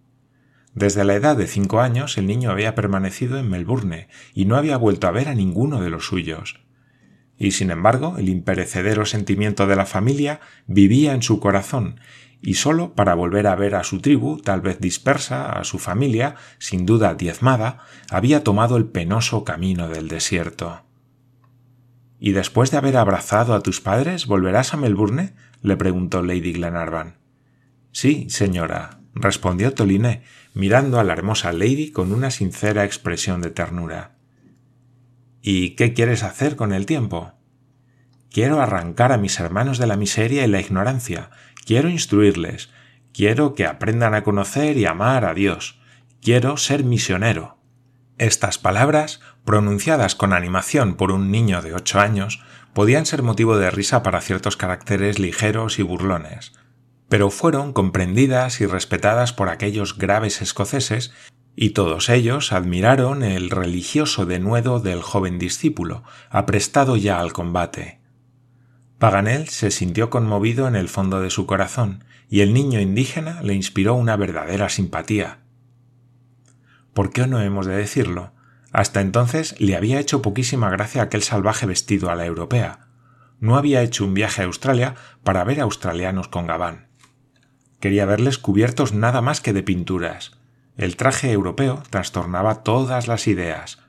Desde 0.74 1.04
la 1.04 1.16
edad 1.16 1.36
de 1.36 1.48
cinco 1.48 1.82
años 1.82 2.18
el 2.18 2.28
niño 2.28 2.52
había 2.52 2.76
permanecido 2.76 3.38
en 3.38 3.50
Melbourne 3.50 4.08
y 4.34 4.46
no 4.46 4.56
había 4.56 4.78
vuelto 4.78 5.08
a 5.08 5.12
ver 5.12 5.28
a 5.28 5.36
ninguno 5.36 5.82
de 5.82 5.90
los 5.90 6.06
suyos. 6.06 6.62
Y 7.38 7.52
sin 7.52 7.72
embargo, 7.72 8.18
el 8.18 8.30
imperecedero 8.30 9.06
sentimiento 9.06 9.68
de 9.68 9.76
la 9.76 9.86
familia 9.86 10.40
vivía 10.68 11.14
en 11.14 11.24
su 11.24 11.40
corazón, 11.40 12.00
y 12.42 12.56
sólo 12.56 12.94
para 12.94 13.16
volver 13.16 13.48
a 13.48 13.56
ver 13.56 13.76
a 13.76 13.84
su 13.84 14.00
tribu, 14.00 14.40
tal 14.42 14.62
vez 14.62 14.80
dispersa, 14.80 15.52
a 15.52 15.64
su 15.64 15.80
familia, 15.80 16.36
sin 16.60 16.86
duda 16.86 17.16
diezmada, 17.16 17.80
había 18.10 18.44
tomado 18.44 18.78
el 18.78 18.86
penoso 18.86 19.44
camino 19.44 19.90
del 19.90 20.08
desierto. 20.08 20.84
¿Y 22.24 22.34
después 22.34 22.70
de 22.70 22.78
haber 22.78 22.98
abrazado 22.98 23.56
a 23.56 23.64
tus 23.64 23.82
padres 23.82 24.28
volverás 24.28 24.76
a 24.76 24.78
Melbourne? 24.78 25.34
le 25.64 25.76
preguntó 25.76 26.22
Lady 26.22 26.54
Glenarvan. 26.54 27.18
Sí, 27.92 28.28
señora, 28.30 29.00
respondió 29.16 29.74
Toliné, 29.74 30.22
mirando 30.54 31.00
a 31.00 31.04
la 31.04 31.14
hermosa 31.14 31.52
Lady 31.52 31.90
con 31.90 32.14
una 32.14 32.30
sincera 32.30 32.86
expresión 32.86 33.42
de 33.42 33.50
ternura. 33.50 34.18
¿Y 35.42 35.72
qué 35.72 35.94
quieres 35.94 36.22
hacer 36.22 36.56
con 36.56 36.74
el 36.74 36.86
tiempo? 36.86 37.34
Quiero 38.30 38.62
arrancar 38.62 39.12
a 39.12 39.18
mis 39.18 39.40
hermanos 39.40 39.80
de 39.80 39.88
la 39.88 39.98
miseria 39.98 40.46
y 40.46 40.48
la 40.48 40.62
ignorancia, 40.62 41.32
quiero 41.66 41.90
instruirles, 41.90 42.70
quiero 43.14 43.56
que 43.56 43.66
aprendan 43.66 44.14
a 44.14 44.24
conocer 44.24 44.78
y 44.78 44.86
amar 44.86 45.26
a 45.26 45.34
Dios, 45.34 45.82
quiero 46.22 46.58
ser 46.58 46.84
misionero. 46.84 47.58
Estas 48.22 48.60
palabras, 48.60 49.20
pronunciadas 49.46 50.14
con 50.14 50.32
animación 50.32 50.94
por 50.94 51.12
un 51.12 51.32
niño 51.32 51.64
de 51.64 51.74
ocho 51.74 52.00
años, 52.00 52.44
podían 52.72 53.08
ser 53.08 53.24
motivo 53.24 53.58
de 53.58 53.72
risa 53.72 54.04
para 54.04 54.22
ciertos 54.22 54.58
caracteres 54.58 55.18
ligeros 55.18 55.80
y 55.80 55.82
burlones, 55.82 56.54
pero 57.10 57.32
fueron 57.32 57.74
comprendidas 57.74 58.62
y 58.62 58.68
respetadas 58.68 59.34
por 59.34 59.50
aquellos 59.50 59.98
graves 59.98 60.44
escoceses 60.44 61.12
y 61.56 61.72
todos 61.72 62.10
ellos 62.10 62.54
admiraron 62.54 63.24
el 63.24 63.50
religioso 63.50 64.28
denuedo 64.28 64.80
del 64.80 65.02
joven 65.02 65.40
discípulo, 65.40 66.04
aprestado 66.30 66.98
ya 66.98 67.20
al 67.22 67.34
combate. 67.34 68.02
Paganel 69.00 69.48
se 69.48 69.72
sintió 69.72 70.12
conmovido 70.12 70.68
en 70.68 70.76
el 70.76 70.90
fondo 70.90 71.22
de 71.22 71.32
su 71.32 71.48
corazón, 71.48 72.04
y 72.30 72.42
el 72.42 72.54
niño 72.54 72.80
indígena 72.80 73.42
le 73.42 73.56
inspiró 73.56 73.96
una 73.96 74.16
verdadera 74.16 74.70
simpatía. 74.70 75.41
¿Por 76.94 77.12
qué 77.12 77.28
no 77.28 77.42
hemos 77.42 77.66
de 77.66 77.76
decirlo? 77.76 78.34
Hasta 78.72 79.02
entonces 79.02 79.56
le 79.60 79.76
había 79.76 80.00
hecho 80.00 80.22
poquísima 80.22 80.70
gracia 80.70 81.02
aquel 81.02 81.24
salvaje 81.24 81.66
vestido 81.66 82.10
a 82.10 82.16
la 82.16 82.26
europea. 82.26 82.88
No 83.40 83.58
había 83.58 83.82
hecho 83.82 84.06
un 84.06 84.14
viaje 84.14 84.42
a 84.42 84.46
Australia 84.46 84.96
para 85.24 85.44
ver 85.44 85.60
australianos 85.60 86.28
con 86.28 86.48
gabán. 86.48 86.88
Quería 87.80 88.06
verles 88.06 88.38
cubiertos 88.38 88.94
nada 88.94 89.22
más 89.22 89.42
que 89.42 89.54
de 89.54 89.64
pinturas. 89.64 90.34
El 90.78 90.96
traje 90.96 91.32
europeo 91.32 91.82
trastornaba 91.90 92.64
todas 92.64 93.08
las 93.08 93.28
ideas. 93.28 93.80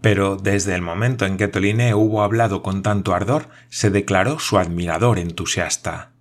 Pero 0.00 0.36
desde 0.36 0.74
el 0.74 0.82
momento 0.82 1.26
en 1.26 1.36
que 1.36 1.48
Toliné 1.48 1.94
hubo 1.94 2.22
hablado 2.22 2.62
con 2.62 2.82
tanto 2.82 3.14
ardor, 3.14 3.48
se 3.68 3.90
declaró 3.90 4.38
su 4.38 4.58
admirador 4.58 5.18
entusiasta. 5.18 6.12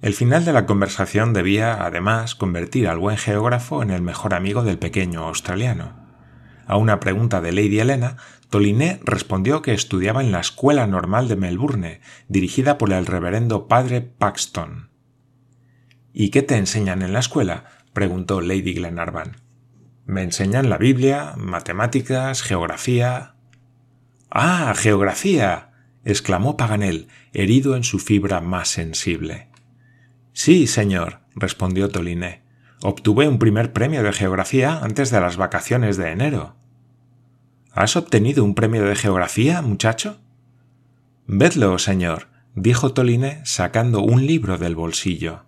El 0.00 0.14
final 0.14 0.44
de 0.44 0.52
la 0.52 0.64
conversación 0.64 1.32
debía, 1.32 1.84
además, 1.84 2.36
convertir 2.36 2.86
al 2.86 2.98
buen 2.98 3.16
geógrafo 3.16 3.82
en 3.82 3.90
el 3.90 4.00
mejor 4.00 4.32
amigo 4.32 4.62
del 4.62 4.78
pequeño 4.78 5.26
australiano. 5.26 6.06
A 6.68 6.76
una 6.76 7.00
pregunta 7.00 7.40
de 7.40 7.50
Lady 7.50 7.80
Helena, 7.80 8.16
Toliné 8.48 9.00
respondió 9.02 9.60
que 9.60 9.74
estudiaba 9.74 10.22
en 10.22 10.30
la 10.30 10.38
Escuela 10.38 10.86
Normal 10.86 11.26
de 11.26 11.34
Melbourne, 11.34 12.00
dirigida 12.28 12.78
por 12.78 12.92
el 12.92 13.06
reverendo 13.06 13.66
padre 13.66 14.00
Paxton. 14.00 14.90
¿Y 16.12 16.30
qué 16.30 16.42
te 16.42 16.56
enseñan 16.56 17.02
en 17.02 17.12
la 17.12 17.18
escuela? 17.18 17.64
preguntó 17.92 18.40
Lady 18.40 18.74
Glenarvan. 18.74 19.38
Me 20.06 20.22
enseñan 20.22 20.70
la 20.70 20.78
Biblia, 20.78 21.34
matemáticas, 21.36 22.42
geografía. 22.42 23.34
Ah, 24.30 24.72
geografía. 24.76 25.72
exclamó 26.04 26.56
Paganel, 26.56 27.08
herido 27.32 27.74
en 27.74 27.82
su 27.82 27.98
fibra 27.98 28.40
más 28.40 28.68
sensible. 28.68 29.47
Sí, 30.40 30.68
señor, 30.68 31.18
respondió 31.34 31.88
Toliné. 31.88 32.42
Obtuve 32.80 33.26
un 33.26 33.40
primer 33.40 33.72
premio 33.72 34.04
de 34.04 34.12
geografía 34.12 34.78
antes 34.84 35.10
de 35.10 35.20
las 35.20 35.36
vacaciones 35.36 35.96
de 35.96 36.12
enero. 36.12 36.54
¿Has 37.72 37.96
obtenido 37.96 38.44
un 38.44 38.54
premio 38.54 38.84
de 38.84 38.94
geografía, 38.94 39.62
muchacho? 39.62 40.20
Vedlo, 41.26 41.76
señor, 41.80 42.28
dijo 42.54 42.92
Toliné 42.92 43.40
sacando 43.44 44.00
un 44.00 44.26
libro 44.26 44.58
del 44.58 44.76
bolsillo. 44.76 45.42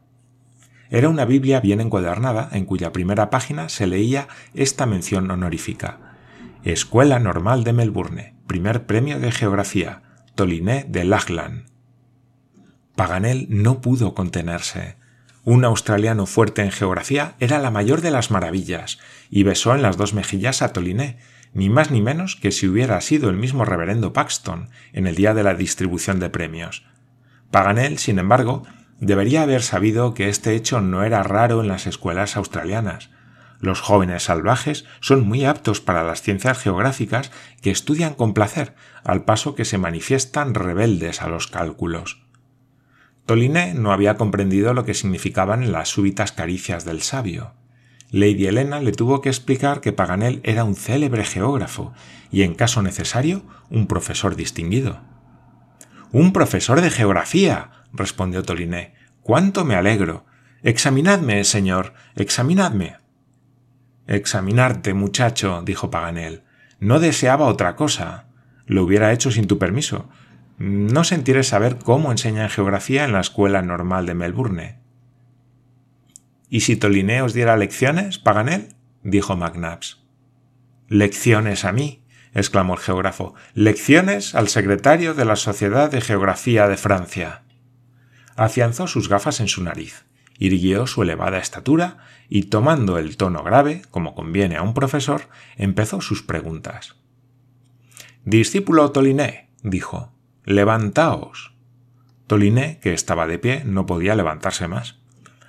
Era 0.90 1.08
una 1.08 1.24
Biblia 1.24 1.60
bien 1.60 1.80
encuadernada 1.80 2.48
en 2.50 2.64
cuya 2.64 2.90
primera 2.90 3.30
página 3.30 3.68
se 3.68 3.86
leía 3.86 4.26
esta 4.54 4.86
mención 4.86 5.30
honorífica. 5.30 6.16
Escuela 6.64 7.20
Normal 7.20 7.62
de 7.62 7.72
Melbourne, 7.74 8.34
primer 8.48 8.86
premio 8.86 9.20
de 9.20 9.30
geografía, 9.30 10.02
Toliné 10.34 10.84
de 10.88 11.04
Lachlan. 11.04 11.69
Paganel 13.00 13.46
no 13.48 13.80
pudo 13.80 14.12
contenerse. 14.12 14.96
Un 15.42 15.64
australiano 15.64 16.26
fuerte 16.26 16.60
en 16.60 16.70
geografía 16.70 17.34
era 17.40 17.58
la 17.58 17.70
mayor 17.70 18.02
de 18.02 18.10
las 18.10 18.30
maravillas, 18.30 18.98
y 19.30 19.42
besó 19.42 19.74
en 19.74 19.80
las 19.80 19.96
dos 19.96 20.12
mejillas 20.12 20.60
a 20.60 20.74
Toliné, 20.74 21.16
ni 21.54 21.70
más 21.70 21.90
ni 21.90 22.02
menos 22.02 22.36
que 22.36 22.52
si 22.52 22.68
hubiera 22.68 23.00
sido 23.00 23.30
el 23.30 23.36
mismo 23.36 23.64
reverendo 23.64 24.12
Paxton 24.12 24.68
en 24.92 25.06
el 25.06 25.14
día 25.14 25.32
de 25.32 25.42
la 25.42 25.54
distribución 25.54 26.20
de 26.20 26.28
premios. 26.28 26.84
Paganel, 27.50 27.96
sin 27.96 28.18
embargo, 28.18 28.64
debería 28.98 29.44
haber 29.44 29.62
sabido 29.62 30.12
que 30.12 30.28
este 30.28 30.54
hecho 30.54 30.82
no 30.82 31.02
era 31.02 31.22
raro 31.22 31.62
en 31.62 31.68
las 31.68 31.86
escuelas 31.86 32.36
australianas. 32.36 33.08
Los 33.60 33.80
jóvenes 33.80 34.24
salvajes 34.24 34.84
son 35.00 35.26
muy 35.26 35.46
aptos 35.46 35.80
para 35.80 36.04
las 36.04 36.20
ciencias 36.20 36.58
geográficas 36.58 37.30
que 37.62 37.70
estudian 37.70 38.12
con 38.12 38.34
placer, 38.34 38.74
al 39.04 39.24
paso 39.24 39.54
que 39.54 39.64
se 39.64 39.78
manifiestan 39.78 40.52
rebeldes 40.52 41.22
a 41.22 41.28
los 41.28 41.46
cálculos. 41.46 42.29
Toliné 43.26 43.74
no 43.74 43.92
había 43.92 44.16
comprendido 44.16 44.74
lo 44.74 44.84
que 44.84 44.94
significaban 44.94 45.72
las 45.72 45.88
súbitas 45.88 46.32
caricias 46.32 46.84
del 46.84 47.02
sabio. 47.02 47.54
Lady 48.10 48.46
Helena 48.46 48.80
le 48.80 48.92
tuvo 48.92 49.20
que 49.20 49.28
explicar 49.28 49.80
que 49.80 49.92
Paganel 49.92 50.40
era 50.42 50.64
un 50.64 50.74
célebre 50.74 51.24
geógrafo 51.24 51.92
y, 52.32 52.42
en 52.42 52.54
caso 52.54 52.82
necesario, 52.82 53.44
un 53.70 53.86
profesor 53.86 54.34
distinguido. 54.34 55.00
¡Un 56.10 56.32
profesor 56.32 56.80
de 56.80 56.90
geografía! 56.90 57.70
respondió 57.92 58.42
Toliné. 58.42 58.94
¡Cuánto 59.22 59.64
me 59.64 59.76
alegro! 59.76 60.26
Examinadme, 60.62 61.44
señor, 61.44 61.94
examinadme. 62.16 62.96
Examinarte, 64.08 64.92
muchacho, 64.92 65.62
dijo 65.64 65.90
Paganel. 65.90 66.42
No 66.80 66.98
deseaba 66.98 67.46
otra 67.46 67.76
cosa. 67.76 68.26
Lo 68.66 68.82
hubiera 68.82 69.12
hecho 69.12 69.30
sin 69.30 69.46
tu 69.46 69.58
permiso, 69.58 70.08
no 70.60 71.04
sentiré 71.04 71.42
saber 71.42 71.78
cómo 71.78 72.12
enseñan 72.12 72.50
geografía 72.50 73.04
en 73.04 73.12
la 73.12 73.20
escuela 73.20 73.62
normal 73.62 74.04
de 74.04 74.14
Melbourne. 74.14 74.78
¿Y 76.50 76.60
si 76.60 76.76
Toliné 76.76 77.22
os 77.22 77.32
diera 77.32 77.56
lecciones, 77.56 78.18
Paganel? 78.18 78.76
dijo 79.02 79.36
McNabbs. 79.36 80.04
Lecciones 80.86 81.64
a 81.64 81.72
mí, 81.72 82.04
exclamó 82.34 82.74
el 82.74 82.80
geógrafo. 82.80 83.34
Lecciones 83.54 84.34
al 84.34 84.48
secretario 84.48 85.14
de 85.14 85.24
la 85.24 85.36
Sociedad 85.36 85.90
de 85.90 86.02
Geografía 86.02 86.68
de 86.68 86.76
Francia. 86.76 87.42
Afianzó 88.36 88.86
sus 88.86 89.08
gafas 89.08 89.40
en 89.40 89.48
su 89.48 89.64
nariz, 89.64 90.04
irguió 90.38 90.86
su 90.86 91.02
elevada 91.02 91.38
estatura 91.38 91.96
y, 92.28 92.44
tomando 92.44 92.98
el 92.98 93.16
tono 93.16 93.42
grave, 93.42 93.80
como 93.90 94.14
conviene 94.14 94.56
a 94.56 94.62
un 94.62 94.74
profesor, 94.74 95.22
empezó 95.56 96.02
sus 96.02 96.22
preguntas. 96.22 96.96
Discípulo 98.26 98.92
Toliné, 98.92 99.48
dijo, 99.62 100.12
Levantaos. 100.50 101.54
Toliné, 102.26 102.80
que 102.80 102.92
estaba 102.92 103.28
de 103.28 103.38
pie, 103.38 103.62
no 103.64 103.86
podía 103.86 104.16
levantarse 104.16 104.66
más. 104.66 104.98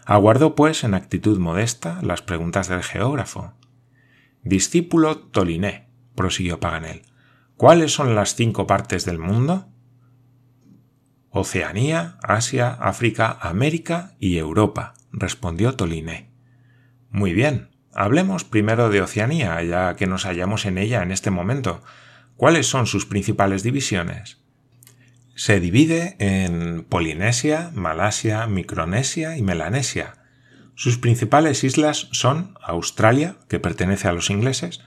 Aguardó, 0.05 0.53
pues, 0.53 0.83
en 0.83 0.93
actitud 0.93 1.39
modesta 1.39 1.97
las 2.03 2.21
preguntas 2.21 2.67
del 2.67 2.83
geógrafo. 2.83 3.55
Discípulo 4.43 5.17
Toliné, 5.17 5.89
prosiguió 6.13 6.59
Paganel, 6.59 7.01
¿cuáles 7.57 7.93
son 7.93 8.13
las 8.13 8.35
cinco 8.35 8.67
partes 8.67 9.03
del 9.03 9.17
mundo? 9.17 9.69
Oceanía, 11.31 12.19
Asia, 12.21 12.69
África, 12.69 13.39
América 13.41 14.13
y 14.19 14.37
Europa, 14.37 14.93
respondió 15.11 15.73
Toliné. 15.73 16.29
Muy 17.09 17.33
bien, 17.33 17.71
hablemos 17.91 18.43
primero 18.43 18.91
de 18.91 19.01
Oceanía, 19.01 19.63
ya 19.63 19.95
que 19.95 20.05
nos 20.05 20.25
hallamos 20.25 20.67
en 20.67 20.77
ella 20.77 21.01
en 21.01 21.11
este 21.11 21.31
momento. 21.31 21.81
¿Cuáles 22.35 22.67
son 22.67 22.85
sus 22.85 23.07
principales 23.07 23.63
divisiones? 23.63 24.40
Se 25.43 25.59
divide 25.59 26.17
en 26.19 26.83
Polinesia, 26.83 27.71
Malasia, 27.73 28.45
Micronesia 28.45 29.37
y 29.37 29.41
Melanesia. 29.41 30.13
Sus 30.75 30.99
principales 30.99 31.63
islas 31.63 32.09
son 32.11 32.53
Australia, 32.61 33.37
que 33.49 33.59
pertenece 33.59 34.07
a 34.07 34.11
los 34.11 34.29
ingleses, 34.29 34.81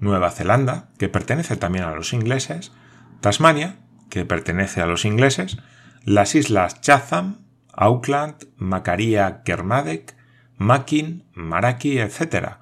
Nueva 0.00 0.32
Zelanda, 0.32 0.88
que 0.98 1.08
pertenece 1.08 1.56
también 1.56 1.84
a 1.84 1.94
los 1.94 2.12
ingleses, 2.12 2.72
Tasmania, 3.20 3.76
que 4.08 4.24
pertenece 4.24 4.80
a 4.80 4.86
los 4.86 5.04
ingleses, 5.04 5.58
las 6.02 6.34
islas 6.34 6.80
Chatham, 6.80 7.46
Auckland, 7.72 8.48
Macaria, 8.56 9.42
Kermadec, 9.44 10.16
Makin, 10.56 11.28
Maraki, 11.34 12.00
etc., 12.00 12.56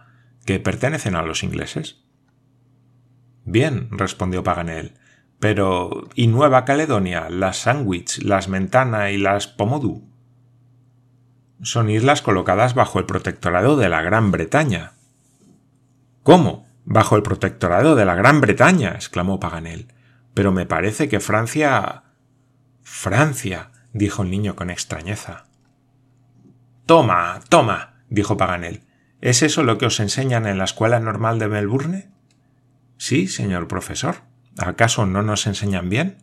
que 0.44 0.60
pertenecen 0.60 1.16
a 1.16 1.22
los 1.22 1.42
ingleses. 1.42 2.04
Bien, 3.46 3.88
respondió 3.90 4.44
Paganel, 4.44 4.98
pero 5.38 6.08
¿y 6.14 6.26
Nueva 6.26 6.64
Caledonia, 6.64 7.28
las 7.30 7.58
Sandwich, 7.58 8.18
las 8.22 8.48
Mentana 8.48 9.10
y 9.10 9.18
las 9.18 9.46
Pomodu? 9.46 10.02
Son 11.62 11.90
islas 11.90 12.22
colocadas 12.22 12.74
bajo 12.74 12.98
el 12.98 13.06
protectorado 13.06 13.76
de 13.76 13.88
la 13.88 14.02
Gran 14.02 14.30
Bretaña. 14.30 14.92
¿Cómo? 16.22 16.66
¿Bajo 16.84 17.16
el 17.16 17.22
protectorado 17.22 17.94
de 17.94 18.04
la 18.04 18.14
Gran 18.14 18.40
Bretaña? 18.40 18.90
exclamó 18.90 19.40
Paganel. 19.40 19.88
Pero 20.34 20.52
me 20.52 20.66
parece 20.66 21.08
que 21.08 21.20
Francia. 21.20 22.04
Francia. 22.82 23.70
dijo 23.92 24.22
el 24.22 24.30
niño 24.30 24.56
con 24.56 24.70
extrañeza. 24.70 25.46
Toma, 26.86 27.40
toma. 27.48 28.02
dijo 28.08 28.36
Paganel. 28.36 28.82
¿Es 29.20 29.42
eso 29.42 29.64
lo 29.64 29.78
que 29.78 29.86
os 29.86 30.00
enseñan 30.00 30.46
en 30.46 30.58
la 30.58 30.64
escuela 30.64 31.00
normal 31.00 31.38
de 31.38 31.48
Melbourne? 31.48 32.10
Sí, 32.96 33.26
señor 33.26 33.68
profesor. 33.68 34.16
¿Acaso 34.58 35.06
no 35.06 35.22
nos 35.22 35.46
enseñan 35.46 35.88
bien? 35.88 36.18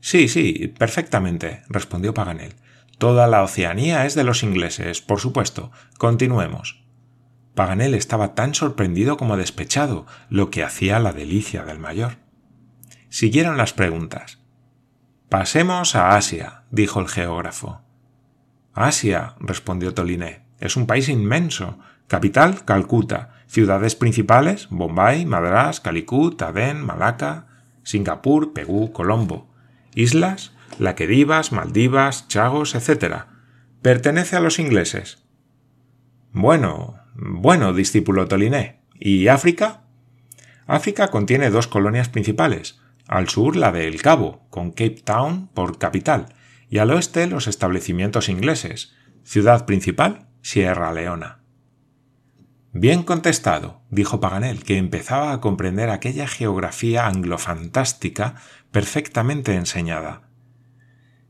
Sí, 0.00 0.28
sí, 0.28 0.72
perfectamente, 0.78 1.62
respondió 1.68 2.14
Paganel. 2.14 2.54
Toda 2.98 3.26
la 3.26 3.42
Oceanía 3.42 4.06
es 4.06 4.14
de 4.14 4.24
los 4.24 4.42
ingleses, 4.42 5.00
por 5.00 5.20
supuesto. 5.20 5.72
Continuemos. 5.98 6.84
Paganel 7.54 7.94
estaba 7.94 8.34
tan 8.34 8.54
sorprendido 8.54 9.16
como 9.16 9.36
despechado, 9.36 10.06
lo 10.28 10.50
que 10.50 10.62
hacía 10.62 10.98
la 11.00 11.12
delicia 11.12 11.64
del 11.64 11.78
mayor. 11.78 12.18
Siguieron 13.08 13.56
las 13.56 13.72
preguntas. 13.72 14.38
Pasemos 15.28 15.94
a 15.94 16.16
Asia, 16.16 16.64
dijo 16.70 17.00
el 17.00 17.08
geógrafo. 17.08 17.80
Asia, 18.74 19.34
respondió 19.40 19.94
Toliné, 19.94 20.46
es 20.60 20.76
un 20.76 20.86
país 20.86 21.08
inmenso. 21.08 21.78
Capital, 22.06 22.64
Calcuta. 22.64 23.37
Ciudades 23.48 23.96
principales, 23.96 24.68
Bombay, 24.70 25.24
Madras, 25.26 25.80
Calicut, 25.80 26.40
Aden, 26.42 26.84
Malaca, 26.84 27.46
Singapur, 27.82 28.52
Pegú, 28.52 28.92
Colombo. 28.92 29.50
Islas, 29.94 30.52
Laquedivas, 30.78 31.50
Maldivas, 31.50 32.28
Chagos, 32.28 32.74
etc. 32.74 33.24
Pertenece 33.82 34.36
a 34.36 34.40
los 34.40 34.58
ingleses. 34.58 35.24
Bueno, 36.32 37.00
bueno, 37.14 37.72
discípulo 37.72 38.28
Toliné. 38.28 38.82
¿Y 38.94 39.28
África? 39.28 39.84
África 40.66 41.08
contiene 41.08 41.48
dos 41.48 41.66
colonias 41.66 42.10
principales, 42.10 42.78
al 43.06 43.28
sur 43.28 43.56
la 43.56 43.72
de 43.72 43.88
El 43.88 44.02
Cabo, 44.02 44.46
con 44.50 44.70
Cape 44.70 45.00
Town 45.02 45.48
por 45.48 45.78
capital, 45.78 46.34
y 46.68 46.78
al 46.78 46.90
oeste 46.90 47.26
los 47.26 47.46
establecimientos 47.48 48.28
ingleses. 48.28 48.94
Ciudad 49.24 49.64
principal, 49.64 50.28
Sierra 50.42 50.92
Leona. 50.92 51.37
Bien 52.72 53.02
contestado, 53.02 53.80
dijo 53.90 54.20
Paganel, 54.20 54.62
que 54.62 54.76
empezaba 54.76 55.32
a 55.32 55.40
comprender 55.40 55.88
aquella 55.88 56.26
geografía 56.26 57.06
anglofantástica 57.06 58.34
perfectamente 58.70 59.54
enseñada. 59.54 60.28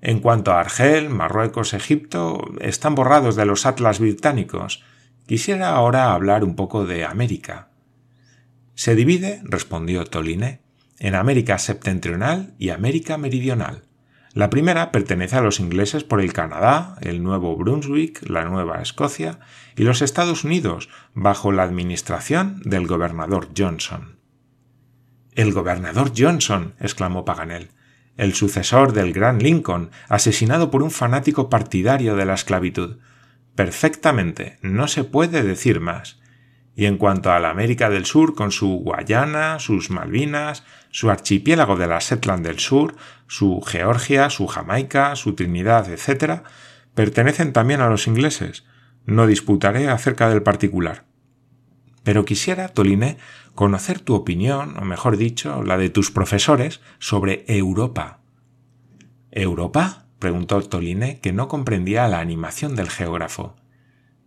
En 0.00 0.20
cuanto 0.20 0.52
a 0.52 0.60
Argel, 0.60 1.10
Marruecos, 1.10 1.74
Egipto, 1.74 2.44
están 2.60 2.94
borrados 2.94 3.36
de 3.36 3.46
los 3.46 3.66
atlas 3.66 4.00
británicos. 4.00 4.84
Quisiera 5.26 5.70
ahora 5.70 6.12
hablar 6.12 6.44
un 6.44 6.56
poco 6.56 6.86
de 6.86 7.04
América. 7.04 7.68
Se 8.74 8.94
divide, 8.94 9.40
respondió 9.44 10.04
Toliné, 10.04 10.60
en 10.98 11.14
América 11.14 11.58
septentrional 11.58 12.54
y 12.58 12.70
América 12.70 13.16
meridional. 13.16 13.87
La 14.38 14.50
primera 14.50 14.92
pertenece 14.92 15.34
a 15.34 15.40
los 15.40 15.58
ingleses 15.58 16.04
por 16.04 16.20
el 16.20 16.32
Canadá, 16.32 16.94
el 17.00 17.24
Nuevo 17.24 17.56
Brunswick, 17.56 18.22
la 18.30 18.44
Nueva 18.44 18.80
Escocia 18.80 19.40
y 19.74 19.82
los 19.82 20.00
Estados 20.00 20.44
Unidos, 20.44 20.88
bajo 21.12 21.50
la 21.50 21.64
administración 21.64 22.62
del 22.64 22.86
gobernador 22.86 23.48
Johnson. 23.58 24.20
El 25.34 25.52
gobernador 25.52 26.12
Johnson, 26.16 26.74
exclamó 26.78 27.24
Paganel, 27.24 27.72
el 28.16 28.32
sucesor 28.32 28.92
del 28.92 29.12
gran 29.12 29.40
Lincoln, 29.40 29.90
asesinado 30.08 30.70
por 30.70 30.84
un 30.84 30.92
fanático 30.92 31.50
partidario 31.50 32.14
de 32.14 32.24
la 32.24 32.34
esclavitud. 32.34 32.98
Perfectamente, 33.56 34.60
no 34.62 34.86
se 34.86 35.02
puede 35.02 35.42
decir 35.42 35.80
más. 35.80 36.17
Y 36.78 36.86
en 36.86 36.96
cuanto 36.96 37.32
a 37.32 37.40
la 37.40 37.50
América 37.50 37.90
del 37.90 38.04
Sur, 38.06 38.36
con 38.36 38.52
su 38.52 38.68
Guayana, 38.68 39.58
sus 39.58 39.90
Malvinas, 39.90 40.62
su 40.92 41.10
archipiélago 41.10 41.74
de 41.74 41.88
la 41.88 41.98
Shetland 41.98 42.46
del 42.46 42.60
Sur, 42.60 42.94
su 43.26 43.60
Georgia, 43.62 44.30
su 44.30 44.46
Jamaica, 44.46 45.16
su 45.16 45.34
Trinidad, 45.34 45.90
etc., 45.90 46.42
pertenecen 46.94 47.52
también 47.52 47.80
a 47.80 47.88
los 47.88 48.06
ingleses. 48.06 48.64
No 49.06 49.26
disputaré 49.26 49.88
acerca 49.88 50.28
del 50.28 50.44
particular. 50.44 51.02
Pero 52.04 52.24
quisiera, 52.24 52.68
Toliné, 52.68 53.16
conocer 53.56 53.98
tu 53.98 54.14
opinión, 54.14 54.76
o 54.78 54.84
mejor 54.84 55.16
dicho, 55.16 55.64
la 55.64 55.78
de 55.78 55.90
tus 55.90 56.12
profesores, 56.12 56.80
sobre 57.00 57.44
Europa. 57.48 58.20
¿Europa? 59.32 60.06
preguntó 60.20 60.62
Toliné, 60.62 61.18
que 61.18 61.32
no 61.32 61.48
comprendía 61.48 62.06
la 62.06 62.20
animación 62.20 62.76
del 62.76 62.88
geógrafo. 62.88 63.56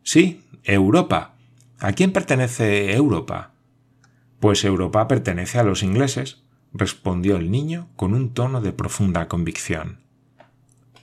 Sí, 0.04 0.44
Europa, 0.66 1.36
¿A 1.82 1.94
quién 1.94 2.13
pertenece 2.13 2.94
Europa? 2.94 3.56
Pues 4.39 4.63
Europa 4.65 5.08
pertenece 5.08 5.58
a 5.58 5.63
los 5.63 5.82
ingleses, 5.82 6.44
respondió 6.74 7.38
el 7.38 7.50
niño 7.50 7.89
con 7.96 8.13
un 8.13 8.36
tono 8.36 8.62
de 8.62 8.72
profunda 8.72 9.28
convicción. 9.28 10.00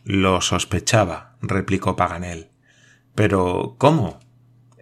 Lo 0.04 0.40
sospechaba, 0.40 1.36
replicó 1.42 1.96
Paganel. 1.96 2.50
Pero 3.16 3.74
¿cómo? 3.76 4.20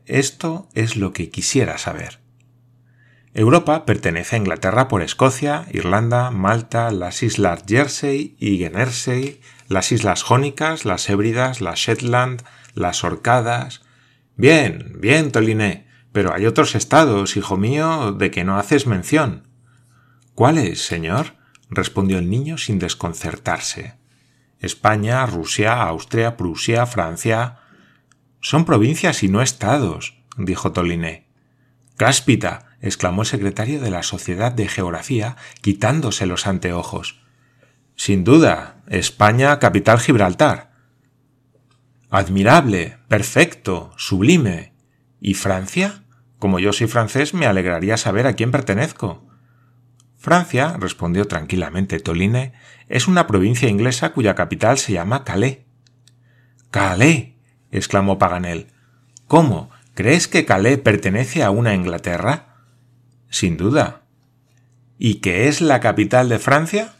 Esto 0.05 0.69
es 0.75 0.97
lo 0.97 1.15
que 1.15 1.31
quisiera 1.31 1.79
saber. 1.79 2.19
Europa 3.33 3.87
pertenece 3.87 4.37
a 4.37 4.39
Inglaterra 4.39 4.89
por 4.89 5.01
Escocia, 5.01 5.65
Irlanda, 5.73 6.31
Malta, 6.31 6.91
las 6.91 7.23
islas 7.23 7.65
Jersey 7.67 8.37
y 8.39 8.59
Guernsey, 8.59 9.41
las 9.67 9.93
islas 9.93 10.23
Jónicas, 10.23 10.85
las 10.85 11.09
Hébridas, 11.09 11.63
las 11.63 11.79
Shetland, 11.79 12.43
las 12.75 13.03
Orcadas. 13.03 13.81
Bien, 14.37 14.93
bien, 15.01 15.33
Toliné. 15.33 15.86
Pero 16.17 16.33
hay 16.33 16.47
otros 16.47 16.75
estados, 16.75 17.37
hijo 17.37 17.59
mío, 17.59 18.13
de 18.13 18.31
que 18.31 18.43
no 18.43 18.59
haces 18.59 18.87
mención. 18.87 19.49
¿Cuáles, 20.35 20.83
señor? 20.83 21.35
respondió 21.69 22.17
el 22.17 22.31
niño 22.31 22.57
sin 22.57 22.79
desconcertarse. 22.79 23.99
España, 24.59 25.27
Rusia, 25.27 25.83
Austria, 25.83 26.39
Prusia, 26.39 26.87
Francia. 26.87 27.59
Son 28.41 28.65
provincias 28.65 29.23
y 29.25 29.29
no 29.29 29.43
estados, 29.43 30.17
dijo 30.39 30.73
Toliné. 30.73 31.29
Cáspita, 31.99 32.79
exclamó 32.81 33.21
el 33.21 33.29
secretario 33.29 33.79
de 33.83 33.91
la 33.91 34.03
Sociedad 34.03 34.53
de 34.53 34.69
Geografía, 34.69 35.37
quitándose 35.61 36.25
los 36.25 36.47
anteojos. 36.47 37.21
Sin 37.95 38.25
duda, 38.25 38.83
España, 38.89 39.59
capital 39.59 40.01
Gibraltar. 40.01 40.73
Admirable, 42.09 42.97
perfecto, 43.07 43.93
sublime. 43.99 44.73
¿Y 45.21 45.35
Francia? 45.35 46.05
Como 46.47 46.61
yo 46.61 46.73
soy 46.73 46.87
francés, 46.87 47.35
me 47.35 47.47
alegraría 47.47 47.97
saber 47.97 48.29
a 48.29 48.35
quién 48.35 48.53
pertenezco. 48.53 49.27
Francia, 50.17 50.77
respondió 50.79 51.27
tranquilamente 51.27 51.99
Toline, 51.99 52.53
es 52.89 53.09
una 53.09 53.27
provincia 53.27 53.69
inglesa 53.69 54.13
cuya 54.13 54.37
capital 54.37 54.79
se 54.79 54.93
llama 54.93 55.25
Calais. 55.25 55.59
Calais. 56.71 57.31
exclamó 57.73 58.21
Paganel. 58.21 58.69
¿Cómo? 59.27 59.71
¿Crees 59.95 60.29
que 60.29 60.45
Calais 60.45 60.79
pertenece 60.79 61.43
a 61.43 61.51
una 61.51 61.75
Inglaterra? 61.75 62.55
Sin 63.29 63.57
duda. 63.57 64.03
¿Y 64.99 65.17
que 65.17 65.49
es 65.49 65.61
la 65.61 65.81
capital 65.81 66.29
de 66.29 66.39
Francia? 66.39 66.95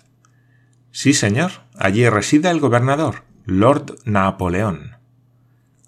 Sí, 0.91 1.15
señor. 1.15 1.53
Allí 1.79 2.09
reside 2.09 2.51
el 2.51 2.59
gobernador, 2.59 3.23
Lord 3.45 3.97
Napoleón. 4.07 4.96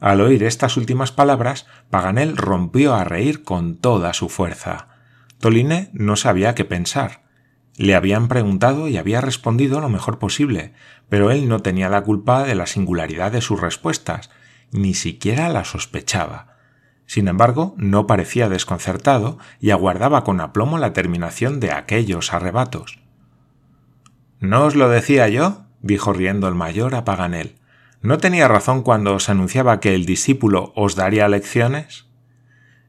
Al 0.01 0.21
oír 0.21 0.45
estas 0.45 0.77
últimas 0.77 1.11
palabras, 1.11 1.67
Paganel 1.91 2.37
rompió 2.37 2.95
a 2.95 3.05
reír 3.05 3.43
con 3.43 3.77
toda 3.77 4.13
su 4.13 4.29
fuerza. 4.29 4.89
Toliné 5.41 5.91
no 5.93 6.17
sabía 6.17 6.55
qué 6.55 6.65
pensar. 6.65 7.23
Le 7.77 7.95
habían 7.95 8.29
preguntado 8.29 8.89
y 8.89 8.97
había 8.97 9.21
respondido 9.21 9.81
lo 9.81 9.89
mejor 9.89 10.19
posible, 10.19 10.73
pero 11.09 11.31
él 11.31 11.49
no 11.49 11.61
tenía 11.61 11.89
la 11.89 12.03
culpa 12.03 12.45
de 12.45 12.55
la 12.55 12.67
singularidad 12.67 13.33
de 13.33 13.41
sus 13.41 13.61
respuestas, 13.61 14.31
ni 14.73 14.95
siquiera 14.95 15.49
la 15.49 15.65
sospechaba. 15.65 16.57
Sin 17.07 17.27
embargo, 17.27 17.75
no 17.79 18.07
parecía 18.07 18.49
desconcertado 18.49 19.39
y 19.61 19.71
aguardaba 19.71 20.25
con 20.25 20.41
aplomo 20.41 20.79
la 20.79 20.93
terminación 20.93 21.59
de 21.59 21.73
aquellos 21.73 22.33
arrebatos. 22.33 23.01
¿No 24.41 24.65
os 24.67 24.77
lo 24.77 24.89
decía 24.89 25.29
yo? 25.29 25.65
dijo 25.81 26.13
riendo 26.13 26.49
el 26.49 26.55
mayor 26.55 26.95
a 26.95 27.05
Paganel. 27.05 27.58
¿No 28.01 28.19
tenía 28.19 28.47
razón 28.47 28.83
cuando 28.83 29.15
os 29.15 29.29
anunciaba 29.29 29.81
que 29.81 29.95
el 29.95 30.07
discípulo 30.07 30.73
os 30.77 30.95
daría 30.95 31.29
lecciones? 31.29 32.07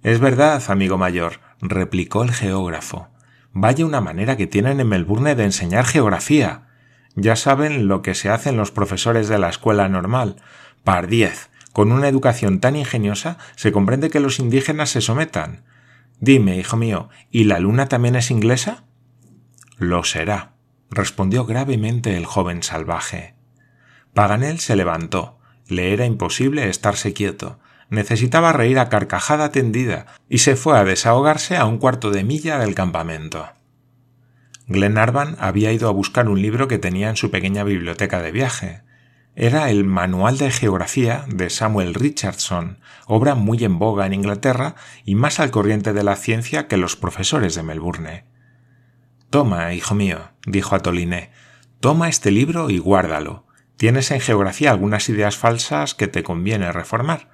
Es 0.03 0.19
verdad, 0.19 0.61
amigo 0.67 0.97
mayor, 0.97 1.39
replicó 1.61 2.23
el 2.23 2.31
geógrafo. 2.31 3.09
Vaya 3.51 3.85
una 3.85 4.01
manera 4.01 4.37
que 4.37 4.47
tienen 4.47 4.79
en 4.79 4.87
Melbourne 4.87 5.33
de 5.33 5.45
enseñar 5.45 5.85
geografía. 5.85 6.67
Ya 7.15 7.35
saben 7.35 7.87
lo 7.87 8.03
que 8.03 8.13
se 8.13 8.29
hacen 8.29 8.55
los 8.55 8.71
profesores 8.71 9.27
de 9.27 9.39
la 9.39 9.49
escuela 9.49 9.89
normal. 9.89 10.35
Pardiez, 10.83 11.49
con 11.73 11.91
una 11.91 12.07
educación 12.07 12.59
tan 12.59 12.75
ingeniosa 12.75 13.37
se 13.55 13.71
comprende 13.71 14.11
que 14.11 14.19
los 14.19 14.39
indígenas 14.39 14.91
se 14.91 15.01
sometan. 15.01 15.63
Dime, 16.19 16.57
hijo 16.57 16.77
mío, 16.77 17.09
¿y 17.31 17.45
la 17.45 17.59
luna 17.59 17.87
también 17.87 18.15
es 18.15 18.29
inglesa? 18.29 18.83
Lo 19.77 20.03
será, 20.03 20.53
respondió 20.91 21.45
gravemente 21.45 22.15
el 22.15 22.25
joven 22.25 22.61
salvaje. 22.61 23.38
Paganel 24.13 24.59
se 24.59 24.75
levantó. 24.75 25.39
Le 25.67 25.93
era 25.93 26.05
imposible 26.05 26.67
estarse 26.69 27.13
quieto. 27.13 27.59
Necesitaba 27.89 28.53
reír 28.53 28.79
a 28.79 28.89
carcajada 28.89 29.51
tendida 29.51 30.05
y 30.27 30.39
se 30.39 30.55
fue 30.55 30.77
a 30.77 30.83
desahogarse 30.83 31.57
a 31.57 31.65
un 31.65 31.77
cuarto 31.77 32.11
de 32.11 32.23
milla 32.23 32.59
del 32.59 32.75
campamento. 32.75 33.47
Glenarvan 34.67 35.35
había 35.39 35.71
ido 35.71 35.89
a 35.89 35.91
buscar 35.91 36.29
un 36.29 36.41
libro 36.41 36.67
que 36.67 36.77
tenía 36.77 37.09
en 37.09 37.15
su 37.15 37.31
pequeña 37.31 37.63
biblioteca 37.63 38.21
de 38.21 38.31
viaje. 38.31 38.83
Era 39.35 39.71
el 39.71 39.83
Manual 39.83 40.37
de 40.37 40.51
Geografía 40.51 41.25
de 41.27 41.49
Samuel 41.49 41.95
Richardson, 41.95 42.77
obra 43.07 43.33
muy 43.33 43.63
en 43.63 43.79
boga 43.79 44.05
en 44.05 44.13
Inglaterra 44.13 44.75
y 45.05 45.15
más 45.15 45.39
al 45.39 45.49
corriente 45.49 45.93
de 45.93 46.03
la 46.03 46.15
ciencia 46.15 46.67
que 46.67 46.77
los 46.77 46.95
profesores 46.95 47.55
de 47.55 47.63
Melbourne. 47.63 48.25
Toma, 49.31 49.73
hijo 49.73 49.95
mío, 49.95 50.29
dijo 50.45 50.75
a 50.75 50.79
Toliné, 50.79 51.31
toma 51.79 52.09
este 52.09 52.29
libro 52.29 52.69
y 52.69 52.77
guárdalo. 52.77 53.47
Tienes 53.79 54.11
en 54.11 54.19
geografía 54.19 54.71
algunas 54.71 55.07
ideas 55.07 55.37
falsas 55.37 55.95
que 55.95 56.09
te 56.09 56.21
conviene 56.21 56.73
reformar. 56.73 57.29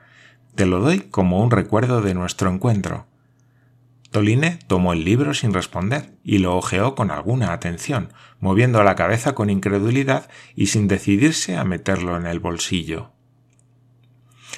Te 0.54 0.68
lo 0.68 0.80
doy 0.80 1.00
como 1.00 1.42
un 1.42 1.50
recuerdo 1.50 2.04
de 2.04 2.14
nuestro 2.14 2.52
encuentro. 2.52 3.08
Toline 4.12 4.60
tomó 4.68 4.94
el 4.94 5.04
libro 5.04 5.34
sin 5.34 5.56
responder 5.56 6.12
y 6.24 6.38
lo 6.38 6.56
hojeó 6.56 6.94
con 6.94 7.10
alguna 7.10 7.52
atención, 7.52 8.14
moviendo 8.40 8.84
la 8.84 8.94
cabeza 8.94 9.34
con 9.34 9.50
incredulidad 9.50 10.30
y 10.54 10.68
sin 10.68 10.88
decidirse 10.88 11.58
a 11.58 11.64
meterlo 11.64 12.16
en 12.16 12.28
el 12.28 12.40
bolsillo. 12.40 13.10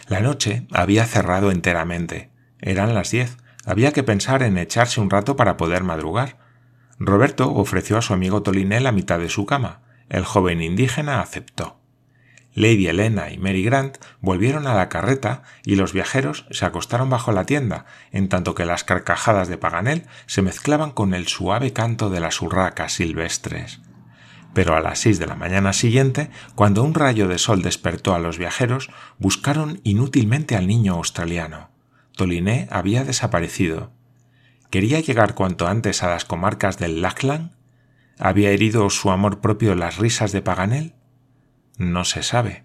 La 0.09 0.19
noche 0.19 0.67
había 0.73 1.05
cerrado 1.05 1.51
enteramente. 1.51 2.31
Eran 2.59 2.95
las 2.95 3.11
diez. 3.11 3.37
Había 3.65 3.93
que 3.93 4.03
pensar 4.03 4.43
en 4.43 4.57
echarse 4.57 4.99
un 4.99 5.09
rato 5.09 5.37
para 5.37 5.55
poder 5.55 5.85
madrugar. 5.85 6.37
Roberto 6.99 7.49
ofreció 7.53 7.97
a 7.97 8.01
su 8.01 8.11
amigo 8.11 8.41
Toliné 8.41 8.81
la 8.81 8.91
mitad 8.91 9.19
de 9.19 9.29
su 9.29 9.45
cama. 9.45 9.86
El 10.09 10.23
joven 10.23 10.61
indígena 10.61 11.21
aceptó. 11.21 11.79
Lady 12.57 12.87
Helena 12.87 13.31
y 13.31 13.37
Mary 13.37 13.63
Grant 13.63 13.99
volvieron 14.19 14.65
a 14.65 14.73
la 14.73 14.89
carreta 14.89 15.43
y 15.63 15.75
los 15.75 15.93
viajeros 15.93 16.47
se 16.49 16.65
acostaron 16.65 17.07
bajo 17.07 17.31
la 17.31 17.45
tienda, 17.45 17.85
en 18.11 18.29
tanto 18.29 18.55
que 18.55 18.65
las 18.65 18.83
carcajadas 18.83 19.47
de 19.47 19.59
Paganel 19.59 20.07
se 20.25 20.41
mezclaban 20.41 20.89
con 20.89 21.13
el 21.13 21.27
suave 21.27 21.71
canto 21.71 22.09
de 22.09 22.19
las 22.19 22.41
urracas 22.41 22.93
silvestres. 22.93 23.81
Pero 24.55 24.75
a 24.75 24.81
las 24.81 24.97
seis 24.97 25.19
de 25.19 25.27
la 25.27 25.35
mañana 25.35 25.71
siguiente, 25.71 26.31
cuando 26.55 26.83
un 26.83 26.95
rayo 26.95 27.27
de 27.27 27.37
sol 27.37 27.61
despertó 27.61 28.15
a 28.15 28.19
los 28.19 28.39
viajeros, 28.39 28.89
buscaron 29.19 29.79
inútilmente 29.83 30.55
al 30.55 30.65
niño 30.65 30.95
australiano. 30.95 31.69
Toliné 32.15 32.67
había 32.71 33.03
desaparecido. 33.03 33.91
¿Quería 34.71 34.99
llegar 34.99 35.35
cuanto 35.35 35.67
antes 35.67 36.01
a 36.01 36.09
las 36.09 36.25
comarcas 36.25 36.79
del 36.79 37.03
Lachlan? 37.03 37.56
¿Había 38.19 38.51
herido 38.51 38.89
su 38.89 39.11
amor 39.11 39.39
propio 39.41 39.75
las 39.75 39.97
risas 39.97 40.31
de 40.31 40.41
Paganel? 40.41 40.95
No 41.77 42.03
se 42.03 42.23
sabe. 42.23 42.63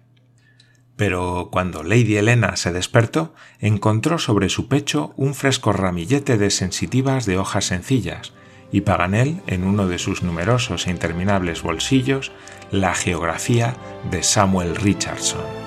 Pero 0.95 1.49
cuando 1.51 1.83
Lady 1.83 2.17
Helena 2.17 2.55
se 2.55 2.71
despertó, 2.71 3.33
encontró 3.59 4.19
sobre 4.19 4.49
su 4.49 4.67
pecho 4.67 5.13
un 5.15 5.33
fresco 5.33 5.73
ramillete 5.73 6.37
de 6.37 6.49
sensitivas 6.49 7.25
de 7.25 7.37
hojas 7.37 7.65
sencillas, 7.65 8.33
y 8.71 8.81
Paganel, 8.81 9.41
en 9.45 9.63
uno 9.63 9.87
de 9.87 9.99
sus 9.99 10.23
numerosos 10.23 10.87
e 10.87 10.91
interminables 10.91 11.61
bolsillos, 11.61 12.31
la 12.71 12.95
geografía 12.95 13.75
de 14.09 14.23
Samuel 14.23 14.75
Richardson. 14.75 15.62